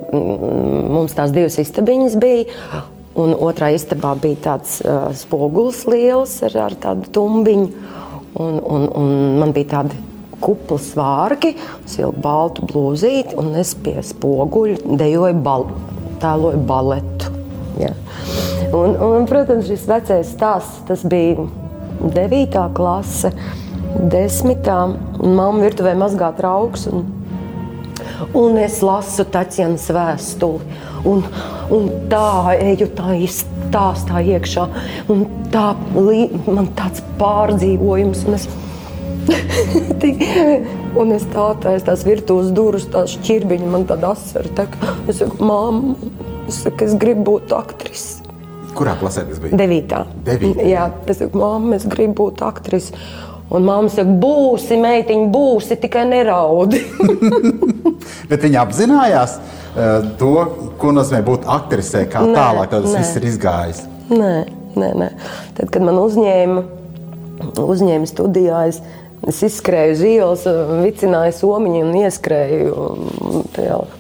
mums 0.93 1.17
tās 1.19 1.35
divas 1.35 1.59
istabiņas 1.63 2.19
bija. 2.23 2.83
Un 3.23 3.35
otrā 3.37 3.69
istabā 3.77 4.15
bija 4.21 4.41
tāds 4.47 4.79
uh, 4.87 5.11
spogulis 5.17 5.83
liels 5.91 6.39
ar, 6.49 6.57
ar 6.71 6.79
tādu 6.81 7.11
tumbiņu. 7.13 7.91
Un, 8.41 8.57
un, 8.65 8.87
un 8.97 9.11
man 9.43 9.53
bija 9.53 9.75
tādi 9.75 9.99
kupli 10.43 10.79
svārki, 10.83 11.53
siltu 11.87 12.23
baltu 12.25 12.67
blūzīti, 12.71 13.37
un 13.39 13.53
es 13.61 13.75
pie 13.79 13.99
spoguļa 14.03 14.97
dejoju, 14.99 15.39
bal 15.45 15.69
tēloju 16.23 16.63
baletu. 16.69 17.33
Ja. 17.81 17.93
Un, 18.73 18.97
un, 18.97 19.27
protams, 19.29 19.69
šis 19.69 19.85
vecais 19.89 20.33
stāsts, 20.33 20.81
tas 20.89 21.05
bija 21.09 21.45
9. 22.03 22.63
klase 22.77 23.33
desmitā, 24.13 24.79
un 25.23 25.37
mamma 25.37 25.67
virtuvē 25.67 25.95
mazgā 25.99 26.33
trauks. 26.39 26.87
Un, 26.91 27.05
un 28.39 28.59
es 28.61 28.81
lasu 28.85 29.27
Taķienas 29.29 29.89
vēstuli. 29.95 30.81
Un, 31.09 31.25
un 31.75 31.89
tā 32.11 32.55
eju 32.55 32.89
tā 32.97 33.17
stāstā 33.27 34.23
iekšā. 34.35 34.67
Un 35.13 35.25
tā 35.55 35.73
man 36.47 36.71
tāds 36.79 37.03
pārdzīvojums. 37.21 38.27
Un 38.29 38.39
es, 38.39 38.49
un 41.01 41.15
es 41.17 41.27
tā 41.33 41.47
tās, 41.63 41.87
tās 41.87 42.07
virtuves 42.07 42.53
durvis, 42.55 42.89
tās 42.93 43.17
šķirbiņas, 43.19 43.73
man 43.75 43.87
tāda 43.91 44.15
asara. 44.17 44.53
Tā, 44.57 44.69
es 45.11 45.23
saku, 45.23 45.39
mamma, 45.43 45.97
es, 46.47 46.63
saku, 46.63 46.89
es 46.89 46.97
gribu 47.01 47.33
būt 47.33 47.55
aktrise. 47.57 48.21
Kurā 48.73 48.95
klasē 48.97 49.27
tas 49.29 49.41
bija? 49.43 49.57
Devītā. 49.61 50.07
Devītā. 50.25 50.65
Jā, 50.65 50.87
es 51.11 51.21
saku, 51.21 51.43
mamma, 51.43 51.77
es 51.77 51.85
gribu 51.91 52.25
būt 52.25 52.45
aktrise. 52.47 52.97
Un 53.53 53.67
mamma 53.69 53.93
saka, 53.93 54.09
būsi, 54.23 54.79
meitiņa, 54.81 55.27
būsi, 55.33 55.77
tikai 55.83 56.07
neraudi. 56.09 56.81
Bet 58.31 58.47
viņa 58.47 58.63
apzinājās 58.63 59.37
uh, 59.39 60.13
to, 60.21 60.33
ko 60.81 60.95
nozīmē 60.97 61.21
būt 61.27 61.45
aktrisē, 61.53 62.07
kā 62.13 62.25
nē, 62.25 62.33
tālāk 62.39 62.73
tas 62.73 62.89
nē. 62.89 63.03
viss 63.03 63.21
ir 63.21 63.29
izgājis. 63.29 63.83
Nē, 64.13 64.33
nē, 64.79 64.89
nē. 65.03 65.11
Tad, 65.59 65.69
kad 65.75 65.85
man 65.85 66.01
uzņēma, 66.01 66.65
uzņēma 67.61 68.09
studijās, 68.09 68.81
Es 68.81 69.02
izskrēju 69.31 69.93
uz 69.95 70.01
ielas, 70.03 70.45
vicināju 70.83 71.35
somiņu 71.37 71.83
un 71.87 71.93
ieskrēju 72.01 72.87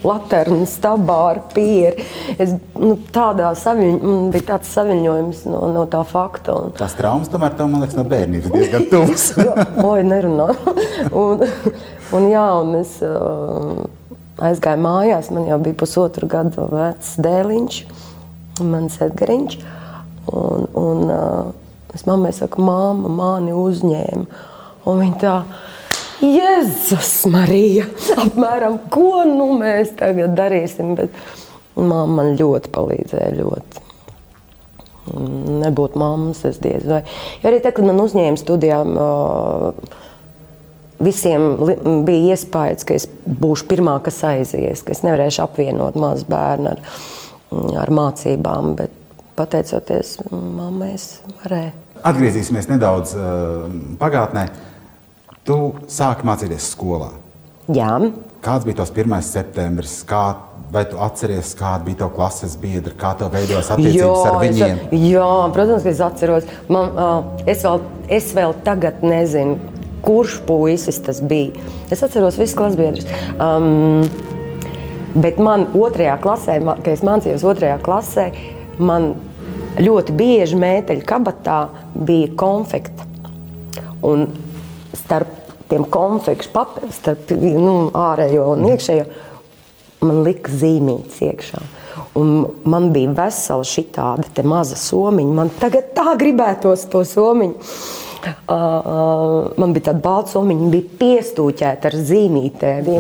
latviešu 0.02 0.58
stabā 0.66 1.18
ar 1.30 1.40
pieri. 1.54 2.06
Es, 2.42 2.56
nu, 2.78 2.96
tādā 3.14 3.52
saviņ, 3.58 3.94
man 4.02 4.32
bija 4.34 4.48
tāds 4.52 4.72
saviņojums 4.74 5.44
no, 5.52 5.62
no 5.76 5.86
tā 5.90 6.02
fakta. 6.08 6.56
Un... 6.58 6.74
Tās 6.78 6.96
traumas 6.98 7.30
tomēr 7.30 7.54
tev, 7.54 7.70
man 7.70 7.84
liekas, 7.84 7.98
no 8.00 8.06
bērnības 8.10 8.50
diezgan 8.50 8.88
tuvas. 8.90 9.28
Oi, 9.92 10.02
nerunā. 10.10 10.50
un, 11.22 11.46
un 12.18 12.30
jā, 12.32 12.46
un 12.64 12.76
es 12.80 12.98
uh, 13.06 13.84
aizgāju 14.42 14.82
mājās, 14.82 15.30
man 15.34 15.46
jau 15.46 15.60
bija 15.62 15.78
pusotru 15.84 16.30
gadu 16.30 16.66
vecs 16.72 17.14
dēliņš, 17.22 17.82
mans 18.66 18.98
Edgariņš. 19.06 19.60
Un, 20.32 20.66
un 20.78 21.10
uh, 21.10 21.52
es 21.94 22.06
mammai 22.10 22.34
saku, 22.34 22.62
māma 22.62 23.10
mani 23.10 23.54
uzņēma. 23.54 24.50
Un 24.88 24.98
viņa 24.98 25.18
tā, 25.22 25.36
Jēzus, 26.22 27.24
Marija, 27.30 27.86
apmēram, 28.22 28.78
ko 28.92 29.24
nu 29.26 29.52
mēs 29.58 29.94
tagad 29.98 30.36
darīsim? 30.38 30.94
Bet 30.98 31.14
mamma 31.74 32.06
man 32.20 32.36
ļoti 32.38 32.70
palīdzēja. 32.74 33.32
Ļoti. 33.40 33.82
Nebūtu 35.62 35.98
mammas, 35.98 36.44
es 36.46 36.60
diez 36.62 36.86
vai. 36.86 37.02
Ja 37.42 37.50
arī 37.50 37.58
tad, 37.62 37.74
kad 37.74 37.88
man 37.88 37.98
uzņēma 38.04 38.38
studijām, 38.38 38.94
visiem 41.02 41.48
bija 42.06 42.36
iespējas, 42.36 42.86
ka 42.86 42.98
es 43.00 43.08
būšu 43.26 43.66
pirmā, 43.70 43.98
kas 44.04 44.22
aizies, 44.30 44.84
ka 44.86 44.94
es 44.94 45.02
nevarēšu 45.02 45.42
apvienot 45.42 45.98
mazu 45.98 46.28
bērnu 46.30 46.74
ar, 46.76 46.82
ar 47.82 47.94
mācībām. 47.98 48.76
Bet 48.78 48.94
pateicoties 49.38 50.20
mammai, 50.30 50.94
es 51.00 51.16
varēju. 51.42 51.74
Atgriezīsimies 52.02 52.70
nedaudz 52.70 53.14
uh, 53.14 53.66
pagātnē. 54.00 54.48
Tu 55.42 55.58
sāki 55.90 56.26
mācīties 56.26 56.70
skolā. 56.70 57.08
Jā. 57.74 57.96
Kāds 58.42 58.66
bija 58.66 58.78
tas 58.82 58.92
1. 58.94 59.14
septembris? 59.26 59.94
Kā, 60.06 60.22
vai 60.70 60.84
tu 60.86 61.00
atceries, 61.02 61.50
kāda 61.58 61.82
bija 61.86 62.02
tava 62.04 62.14
klases 62.14 62.54
biedra, 62.62 62.94
kā 62.98 63.10
tev 63.18 63.32
veidojās 63.34 63.70
attiecības 63.74 63.98
jā, 63.98 64.28
ar 64.28 64.38
viņiem? 64.38 64.82
Es, 64.86 65.06
jā, 65.10 65.30
protams, 65.56 65.82
ka 65.82 65.90
es 65.90 66.02
atceros. 66.06 66.46
Man, 66.70 66.94
uh, 66.94 67.42
es, 67.50 67.64
vēl, 67.66 67.82
es 68.18 68.30
vēl 68.36 68.54
tagad 68.66 69.02
nezinu, 69.02 69.58
kurš 70.06 70.38
puisis 70.46 71.00
tas 71.02 71.18
bija. 71.18 71.66
Es 71.90 72.04
atceros 72.06 72.38
visus 72.38 72.54
klasbiedrus. 72.58 73.10
Um, 73.34 74.06
bet 75.14 75.42
man 75.42 75.66
otrajā 75.74 76.20
klasē, 76.22 76.60
kad 76.70 76.92
es 76.94 77.02
mācījos 77.06 77.46
otrajā 77.50 77.80
klasē, 77.82 78.28
man 78.78 79.12
ļoti 79.82 80.14
bieži 80.18 80.62
mēteļu 80.62 81.06
kabatā 81.06 81.64
bija 81.98 82.30
konfekta. 82.38 83.10
Un 84.06 84.26
starp 84.96 85.52
tiem 85.72 85.86
konfekšu 85.88 86.64
starp 86.92 87.32
nu, 87.40 87.76
ārējo 87.96 88.50
un 88.52 88.66
iekšējo, 88.72 89.06
man 90.04 90.22
lika 90.26 90.52
zīmītes 90.52 91.22
iekšā. 91.24 91.62
Un 92.18 92.32
man 92.68 92.90
bija 92.92 93.12
vesela 93.16 93.64
šī 93.64 93.86
tāda 93.94 94.44
maza 94.44 94.76
somiņa. 94.76 95.34
Man 95.36 95.52
tagad 95.60 95.92
tā 95.96 96.16
gribētos 96.20 96.88
to 96.92 97.04
somiņu. 97.08 97.54
Uh, 98.22 98.54
uh, 98.54 99.48
man 99.58 99.72
bija 99.74 99.88
tāda 99.88 99.98
balta 100.04 100.30
somiņa, 100.36 100.68
bija 100.70 100.98
piestūķēta 101.00 101.88
ar 101.90 101.96
zīmītēm, 102.06 102.90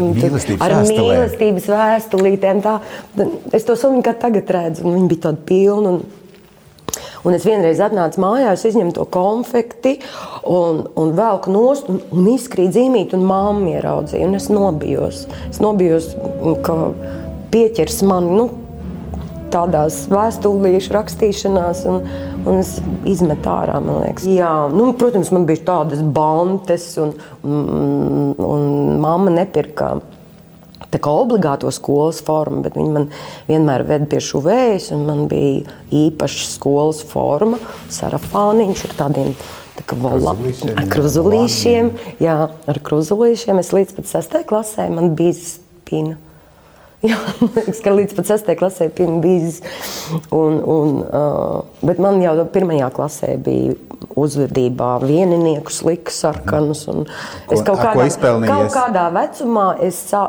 ar 0.58 0.74
mīlestības 0.88 1.68
vēstulītēm. 1.70 2.62
Tā, 2.64 2.72
es 3.54 3.68
to 3.68 3.76
somiņu 3.78 4.02
kā 4.08 4.16
tagad 4.24 4.50
redzu, 4.56 4.82
un 4.88 4.96
viņa 4.96 5.12
bija 5.12 5.24
tāda 5.28 5.44
pilna. 5.46 5.94
Un, 5.94 6.21
Un 7.22 7.36
es 7.36 7.44
vienreiz 7.46 7.78
atnācu 7.82 8.18
mājās, 8.22 8.64
izņemu 8.66 8.96
to 8.96 9.04
konfekti 9.14 9.98
un, 10.48 10.82
un 10.98 11.12
velku 11.14 11.52
nost 11.54 11.90
un, 11.92 12.00
un 12.10 12.32
izkrīt 12.32 12.74
zīmīt, 12.74 13.14
un 13.14 13.22
mamma 13.28 13.76
ieraudzīja. 13.76 14.26
Un 14.26 14.38
es 14.38 14.48
nobijos. 14.50 15.26
Es 15.50 15.62
nobijos, 15.62 16.12
ka 16.66 16.78
pieķers 17.54 18.02
mani 18.08 18.34
nu, 18.40 18.48
tādās 19.52 20.06
vēstulīšu 20.10 20.94
rakstīšanās, 20.96 21.84
un, 21.90 22.00
un 22.48 22.60
es 22.62 22.74
izmetu 23.08 23.52
ārā. 23.52 23.78
Jā, 24.26 24.52
nu, 24.72 24.90
protams, 24.98 25.30
man 25.34 25.46
bija 25.48 25.66
tādas 25.68 26.02
bantes, 26.16 26.88
un, 27.02 27.14
un, 27.44 28.32
un 28.42 28.66
mamma 29.02 29.34
nepirka 29.34 29.94
tā 30.92 31.00
kā 31.02 31.12
obligāto 31.22 31.70
skolas 31.72 32.20
formu, 32.24 32.62
bet 32.64 32.76
viņi 32.78 32.92
man 32.92 33.08
vienmēr 33.48 33.86
ved 33.88 34.06
pie 34.12 34.20
šuvējas, 34.22 34.90
un 34.96 35.06
man 35.08 35.24
bija 35.30 35.64
īpaša 35.92 36.46
skolas 36.52 37.02
forma, 37.08 37.60
sarafāniņš 37.92 38.86
ar 38.88 38.96
tādiem 39.00 39.32
tā 39.78 39.86
kā 39.88 39.96
vola, 39.98 40.34
ar 40.76 40.90
kruzulīšiem. 40.92 41.92
Jā, 42.22 42.36
ar 42.68 42.82
kruzulīšiem. 42.84 43.62
Es 43.62 43.72
līdz 43.74 43.96
pat 43.98 44.10
sastajai 44.10 44.48
klasē 44.48 44.88
man 44.92 45.16
bija 45.18 45.38
spina. 45.38 46.18
Jā, 47.02 47.16
liekas, 47.42 47.80
ka 47.82 47.90
līdz 47.90 48.14
pat 48.14 48.28
6. 48.30 48.50
klasē 48.60 48.86
bija 48.94 49.14
bijis. 49.22 49.56
Un, 50.30 50.60
un, 50.62 51.00
uh, 51.02 51.64
bet 51.82 51.98
man 52.02 52.20
jau 52.22 52.36
pirmajā 52.54 52.92
klasē 52.94 53.34
bija 53.42 53.74
uzvedībā 54.18 54.90
vieninieku 55.02 55.72
sliks 55.74 56.20
sarkanus. 56.22 56.84
Es 57.50 57.64
kaut 57.66 57.80
kādā, 57.80 58.06
kaut 58.46 58.70
kādā 58.74 59.08
vecumā 59.16 59.66
es 59.82 59.98
sā, 60.12 60.22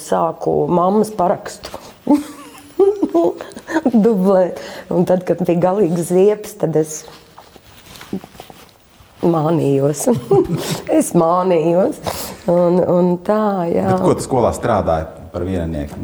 sāku 0.00 0.66
mammas 0.68 1.12
parakstu. 1.16 1.72
Dublēt. 4.04 4.60
Un 4.92 5.08
tad, 5.08 5.24
kad 5.28 5.40
bija 5.46 5.62
galīgs 5.70 6.10
ziepes, 6.10 6.52
tad 6.60 6.76
es 6.80 6.98
mānījos. 9.24 10.04
es 10.98 11.14
mānījos. 11.16 11.96
Un, 12.50 12.76
un 12.84 13.10
tā, 13.24 13.70
jā. 13.72 13.88
Bet 13.88 14.04
ko 14.04 14.18
tu 14.20 14.28
skolā 14.28 14.52
strādāji 14.56 15.19
par 15.32 15.46
vieninieku? 15.46 15.98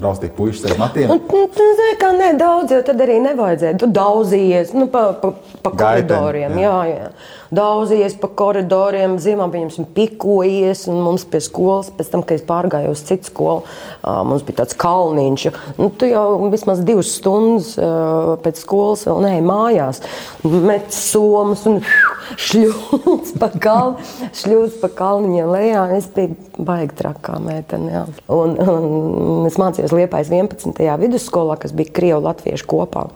Raustīja 0.00 0.34
puikas 0.36 0.64
ar 0.70 0.76
matiem. 0.80 1.10
Nu, 1.10 1.42
tu 1.56 1.66
zini, 1.78 1.96
kā 2.00 2.12
ne 2.16 2.30
daudz, 2.40 2.74
jo 2.76 2.80
tad 2.86 3.02
arī 3.04 3.18
nevajadzēja. 3.24 3.78
Tu 3.80 3.90
daudzījies 3.96 4.74
nu, 4.78 4.88
pa, 4.92 5.10
pa, 5.20 5.32
pa 5.64 5.74
Gaiteni, 5.74 6.08
koridoriem. 6.08 6.58
Jā. 6.60 6.72
Jā, 6.72 6.80
jā. 6.94 7.38
Daudzījies 7.50 8.14
pa 8.22 8.28
koridoriem, 8.38 9.16
zīmē, 9.18 9.48
pieņemsim, 9.50 9.88
pikojies. 9.96 10.84
Un 10.90 11.00
mums 11.02 11.24
pie 11.26 11.40
skolas, 11.42 11.90
pēc 11.94 12.12
tam, 12.12 12.22
kad 12.22 12.38
es 12.38 12.46
pārgāju 12.46 12.92
uz 12.94 13.02
citu 13.08 13.26
skolu, 13.26 13.64
mums 14.28 14.44
bija 14.46 14.60
tāds 14.62 14.76
kalniņš. 14.78 15.46
Nu, 15.80 15.88
tu 15.90 16.06
jau 16.06 16.50
vismaz 16.52 16.84
divas 16.86 17.10
stundas 17.18 17.72
pēc 18.44 18.62
skolas 18.62 19.02
vēl 19.08 19.22
neej 19.26 19.42
mājās. 19.46 20.02
Met 20.46 20.94
somas 20.94 21.66
un 21.66 21.80
šļūts 22.46 23.34
pa 23.42 23.50
kalnu, 23.58 24.10
šļūts 24.42 24.78
pa 24.84 24.92
kalniņiem 25.02 25.50
lejā. 25.50 25.86
Es 25.98 26.06
biju 26.14 26.38
baigi 26.62 27.00
trakā 27.02 27.40
meitene. 27.42 27.90
jā. 27.96 28.04
Un, 28.30 28.54
un 28.62 29.48
es 29.50 29.58
mācījos 29.58 29.96
Liepājas 29.96 30.30
11. 30.30 30.78
vidusskolā, 31.02 31.58
kas 31.58 31.74
bija 31.74 31.98
Krievu 31.98 32.22
latviešu 32.28 32.70
kopā. 32.70 33.08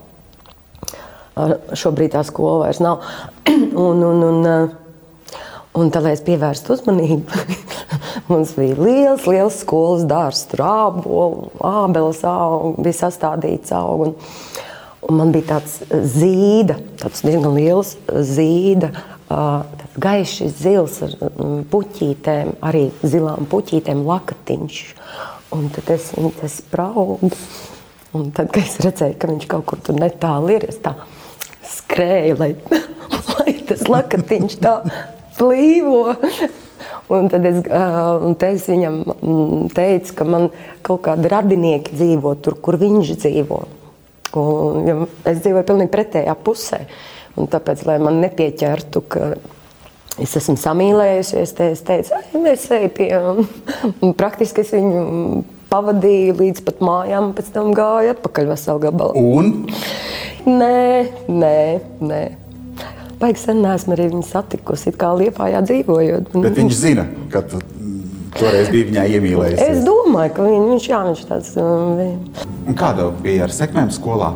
Šobrīd 1.35 2.13
tā 2.15 2.23
skola 2.27 2.69
vairs 2.69 2.81
nav. 2.83 3.03
un, 3.87 4.03
un, 4.07 4.21
un, 4.23 4.45
eh, 4.47 5.39
un 5.75 5.91
tā, 5.91 6.03
lai 6.05 6.15
es 6.15 6.23
pievērstu 6.27 6.77
uzmanību, 6.77 7.41
mums 8.31 8.55
bija 8.59 8.77
liels, 8.79 9.27
liels 9.27 9.59
skolas 9.65 10.05
dārzs, 10.11 10.45
tur 10.53 10.63
ābeles 10.65 12.23
auga, 12.29 12.77
bija 12.79 13.01
sastādīts 13.01 13.75
auga. 13.75 14.13
Un, 14.13 14.63
un 15.09 15.19
man 15.19 15.35
bija 15.35 15.57
tāds 15.57 15.81
zīda, 16.15 16.79
tāds 17.03 17.25
diezgan 17.27 17.59
liels 17.59 17.97
zīda, 18.31 18.93
tāds 19.27 19.99
gaiši 20.07 20.49
zils 20.55 21.01
ar 21.05 21.19
mm, 21.19 21.67
puķītēm, 21.73 22.55
arī 22.63 22.87
zilām 23.03 23.51
puķītēm 23.51 24.07
lakatiņš. 24.07 24.81
Un 25.55 25.67
tad 25.75 25.91
es 25.95 26.13
viņu 26.15 26.31
te 26.39 26.51
spraudu. 26.51 27.35
Un 28.15 28.31
tad, 28.31 28.53
kad 28.55 28.63
es 28.63 28.79
redzēju, 28.79 29.19
ka 29.19 29.27
viņš 29.27 29.51
kaut 29.51 29.67
kur 29.67 29.83
tur 29.83 29.99
netālu 29.99 30.55
ir, 30.55 30.69
es 30.71 30.79
tā 30.83 30.95
skrēju, 31.95 32.37
lai, 32.41 32.53
lai 33.31 33.55
tas 33.69 33.87
lakatiņš 33.89 34.59
tā 34.63 34.77
plīvo. 35.39 36.15
Un 37.13 37.29
tad 37.31 37.45
es, 37.47 37.63
un 37.69 38.37
es 38.49 38.67
viņam 38.69 39.01
mm, 39.05 39.65
teicu, 39.77 40.15
ka 40.19 40.27
man 40.29 40.49
kaut 40.85 41.05
kādi 41.07 41.31
radinieki 41.31 41.95
dzīvo 41.95 42.35
tur, 42.43 42.59
kur 42.65 42.79
viņš 42.81 43.15
dzīvo. 43.23 43.61
Un, 44.41 44.79
ja 44.89 44.97
es 45.31 45.43
dzīvoju 45.45 45.67
pilnīgi 45.69 45.93
pretējā 45.93 46.35
pusē. 46.45 46.85
Un 47.39 47.51
tāpēc, 47.51 47.85
lai 47.87 47.99
man 48.03 48.21
nepieķertu, 48.23 49.03
ka 49.11 49.35
es 50.23 50.35
esmu 50.39 50.57
samīlējusies, 50.61 51.55
es 51.67 51.83
teicu, 51.87 52.15
"Ai, 52.15 52.53
es 52.53 52.67
eju 52.71 52.91
pie. 52.95 53.11
Un 54.01 54.15
praktiski 54.15 54.63
es 54.63 54.71
viņu 54.71 55.45
pavadīju 55.71 56.37
līdz 56.39 56.65
pat 56.65 56.83
mājām, 56.85 57.33
pēc 57.35 57.51
tam 57.55 57.73
gāju 57.75 58.15
atpakaļ 58.15 58.51
veselu 58.53 58.79
gabalu. 58.79 59.13
Un 59.19 59.67
Nē, 60.45 61.09
nē, 61.29 61.59
nē. 62.05 62.23
Baigi 63.21 63.41
sen 63.41 63.63
neesmu 63.65 63.95
arī 63.95 64.11
viņu 64.11 64.25
satikusi, 64.29 64.93
kā 64.93 65.13
liepājā 65.17 65.63
dzīvojot. 65.65 66.35
bet 66.45 66.59
viņš 66.59 66.75
zina, 66.77 67.07
ka 67.33 67.41
tu 67.43 67.61
toreiz 68.37 68.69
biji 68.69 68.91
Es 68.99 69.15
iemīlējies. 69.15 69.85
domāju, 69.87 70.35
ka 70.35 70.43
viņ, 70.43 70.67
viņš, 70.73 70.89
jā, 70.91 71.01
viņš 71.09 71.23
tāds 71.31 71.57
um, 71.57 71.97
vi- 71.97 72.19
Un 72.69 72.75
Kāda 72.75 73.11
bija 73.23 73.45
ar 73.45 73.49
sekmēm 73.51 73.91
skolā? 73.91 74.33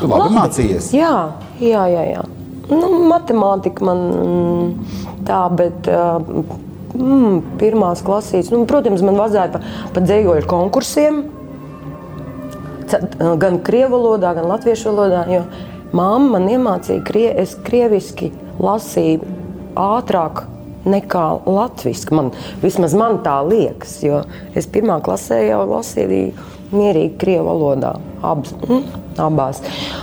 Tu 0.00 0.06
labi 0.06 0.34
mācījies. 0.34 0.92
Jā, 0.92 1.32
jā, 1.60 1.86
jā. 1.88 2.04
jā. 2.12 2.24
Nu, 2.68 3.08
matemātika 3.08 3.80
man 3.82 3.98
mm, 4.12 4.74
tā, 5.24 5.48
bet 5.56 5.88
uh, 5.88 6.20
mm, 6.94 7.40
pirmās 7.58 8.02
klasīs, 8.04 8.50
nu, 8.52 8.66
protams, 8.68 9.00
man 9.02 9.16
vajadzēja 9.16 9.52
pa, 9.54 9.60
pa 9.94 10.00
dzējoļu 10.04 10.46
konkursiem. 10.50 11.22
Ce- 12.88 13.36
Gan 13.38 13.58
krievu 13.62 13.96
valodā, 13.96 14.34
gan 14.34 14.46
latviešu 14.48 14.90
valodā. 14.92 15.44
Mamma 15.92 16.38
man 16.38 16.48
iemācīja, 16.48 17.04
ka 17.04 17.18
es 17.42 17.54
krieviski 17.64 18.30
lasīju 18.60 19.20
ātrāk 19.76 20.44
nekā 20.88 21.24
latviešu. 21.46 22.12
Man, 22.16 22.30
vismaz 22.62 22.94
man 22.94 23.18
tā 23.24 23.38
liekas, 23.48 24.02
jo 24.02 24.22
es 24.54 24.66
pirmā 24.66 25.00
klasē 25.04 25.48
jau 25.48 25.62
lasīju 25.68 26.32
mierīgi 26.72 27.16
krievu 27.20 27.48
valodā, 27.48 27.94
abas, 28.22 28.52
mm, 28.52 28.82
abās. 29.24 29.62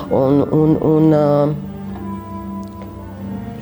Un, 0.09 0.41
un, 0.51 0.77
un, 0.81 1.55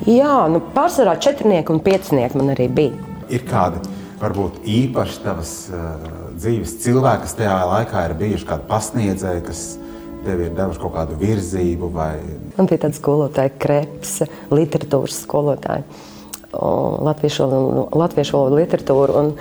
jā, 0.07 0.35
nu, 0.51 0.61
pārsvarā 0.75 1.17
četrnieki 1.19 1.73
un 1.75 1.79
piecinieki 1.83 2.39
man 2.39 2.53
arī 2.55 2.69
bija. 2.71 3.11
Ir 3.33 3.43
kādi 3.49 3.81
varbūt 4.21 4.63
īpaši 4.69 5.23
tavas 5.23 5.53
uh, 5.73 6.22
dzīves 6.43 6.77
cilvēki, 6.83 7.25
kas 7.25 7.37
tajā 7.39 7.57
laikā 7.71 8.05
ir 8.09 8.15
bijuši 8.19 8.49
kādi 8.49 8.67
pasniedzēji, 8.69 9.45
kas 9.47 9.63
tev 10.23 10.41
ir 10.45 10.55
devuši 10.55 10.81
kaut 10.83 10.93
kādu 10.95 11.19
virzību 11.19 11.89
vai 11.93 12.15
Man 12.57 12.69
bija 12.69 12.83
tāda 12.85 12.97
skolotāja, 12.97 13.51
Krepsa, 13.59 14.27
literatūras 14.53 15.23
skolotāja, 15.23 15.85
o, 16.53 16.67
latviešu, 17.07 17.47
valodu- 17.49 18.59
literatūru. 18.59 19.15
Un, 19.17 19.31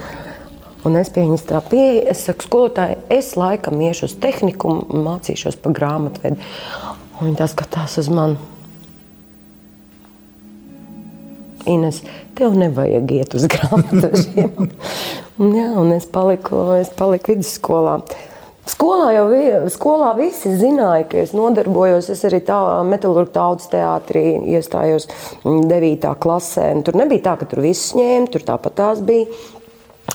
un 0.88 0.96
es 0.96 1.10
pie 1.12 1.26
viņas 1.26 1.44
tā 1.50 1.60
pieeju, 1.68 2.06
es 2.14 2.24
saku, 2.24 2.48
skolotāji, 2.48 2.96
es 3.12 3.34
laikam 3.36 3.82
iešu 3.84 4.08
uz 4.08 4.16
tehniku, 4.22 4.78
mācīšos 4.96 5.60
pa 5.60 5.74
grāmatvedi. 5.76 6.40
Un 7.20 7.28
viņa 7.28 7.42
tā 7.42 7.50
skatās 7.52 7.98
uz 8.00 8.08
mani. 8.08 8.40
Ines, 11.70 12.02
tev 12.38 12.56
nevajag 12.58 13.14
iet 13.14 13.34
uz 13.38 13.46
grāmatvediem. 13.50 14.52
Un 15.38 15.54
Jā, 15.58 15.70
un 15.78 15.92
es 15.94 16.06
paliku, 16.10 16.64
es 16.80 16.90
paliku 16.96 17.34
vidusskolā. 17.34 18.00
Skolā 18.62 19.08
jau 19.16 19.24
skolā 19.74 20.12
visi 20.14 20.52
zināja, 20.54 21.08
ka 21.10 21.18
es 21.24 21.32
nodarbojos. 21.34 22.12
Es 22.14 22.22
arī 22.28 22.38
tā 22.46 22.58
metālurgu 22.86 23.32
tautas 23.34 23.66
teātrī 23.72 24.36
iestājos 24.54 25.08
9. 25.42 26.12
klasē. 26.22 26.68
Un 26.76 26.84
tur 26.86 26.98
nebija 27.00 27.26
tā, 27.26 27.36
ka 27.40 27.48
tur 27.50 27.64
viss 27.64 27.96
ņēma, 27.98 28.30
tur 28.30 28.46
tāpat 28.46 28.78
tās 28.78 29.02
bija 29.02 29.26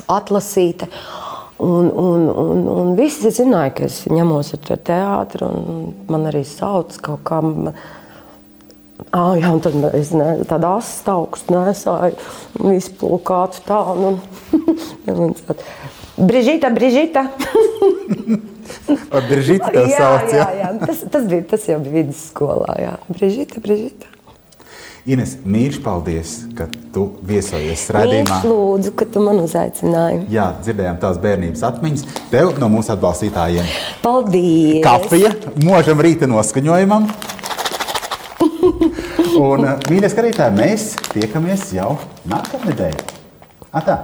atlasīta. 0.07 0.87
Un, 1.59 1.89
un, 1.89 2.27
un, 2.29 2.65
un 2.69 2.95
visi 2.95 3.33
zināja, 3.33 3.73
ka 3.73 3.87
es 3.89 4.03
ņemos 4.07 4.53
ar 4.53 4.63
to 4.63 4.77
teātru, 4.91 5.47
un 5.49 5.87
man 6.07 6.27
arī 6.29 6.45
sauc 6.47 6.95
kaut 7.03 7.23
kā. 7.27 7.41
Ah, 9.13 9.35
jā, 9.37 9.51
un 9.53 9.61
tad 9.61 9.75
es 9.95 10.09
ne, 10.17 10.31
tādu 10.49 10.71
astu 10.79 11.13
augstu 11.13 11.53
nesāju, 11.53 12.17
plakātu 12.99 13.61
tādu. 13.67 14.17
Un, 15.07 15.33
Brižita, 16.27 16.71
Brižita! 16.73 17.27
ar 19.15 19.25
Biržīti 19.29 19.71
tev 19.71 19.87
jā, 19.91 19.97
sauc. 19.97 20.33
jā, 20.33 20.37
Ja? 20.41 20.47
jā. 20.63 20.69
Tas, 20.81 21.03
tas, 21.13 21.25
bija, 21.29 21.45
tas 21.53 21.65
jau 21.69 21.79
bija 21.83 22.01
vidusskolā. 22.01 22.77
Jā. 22.81 22.93
Brižita, 23.11 23.61
Brižita. 23.63 24.09
Ines, 25.07 25.37
mīļš, 25.47 25.77
paldies, 25.85 26.31
ka 26.57 26.65
tu 26.91 27.05
viesojies 27.23 27.85
raidījumā. 27.95 28.41
Viņš 28.41 28.49
lūdzu, 28.49 28.91
ka 28.99 29.05
tu 29.13 29.21
man 29.23 29.39
uzaicināji. 29.39 30.25
Jā, 30.33 30.49
dzirdējām 30.65 30.97
tās 30.99 31.21
bērnības 31.23 31.63
atmiņas. 31.63 32.03
Tev 32.33 32.51
no 32.59 32.67
mūsu 32.73 32.91
atbalstītājiem 32.97 33.69
Paldies! 34.03 34.81
kafija, 34.83 35.31
mūžam 35.63 36.03
rīta 36.03 36.27
noskaņojumam. 36.27 37.07
Un, 39.37 39.65
mīļie 39.89 40.09
skatītāji, 40.13 40.57
mēs 40.57 40.87
tiekamies 41.13 41.69
jau 41.77 41.95
nākamnedēļ. 42.29 43.01
Atā! 43.77 43.97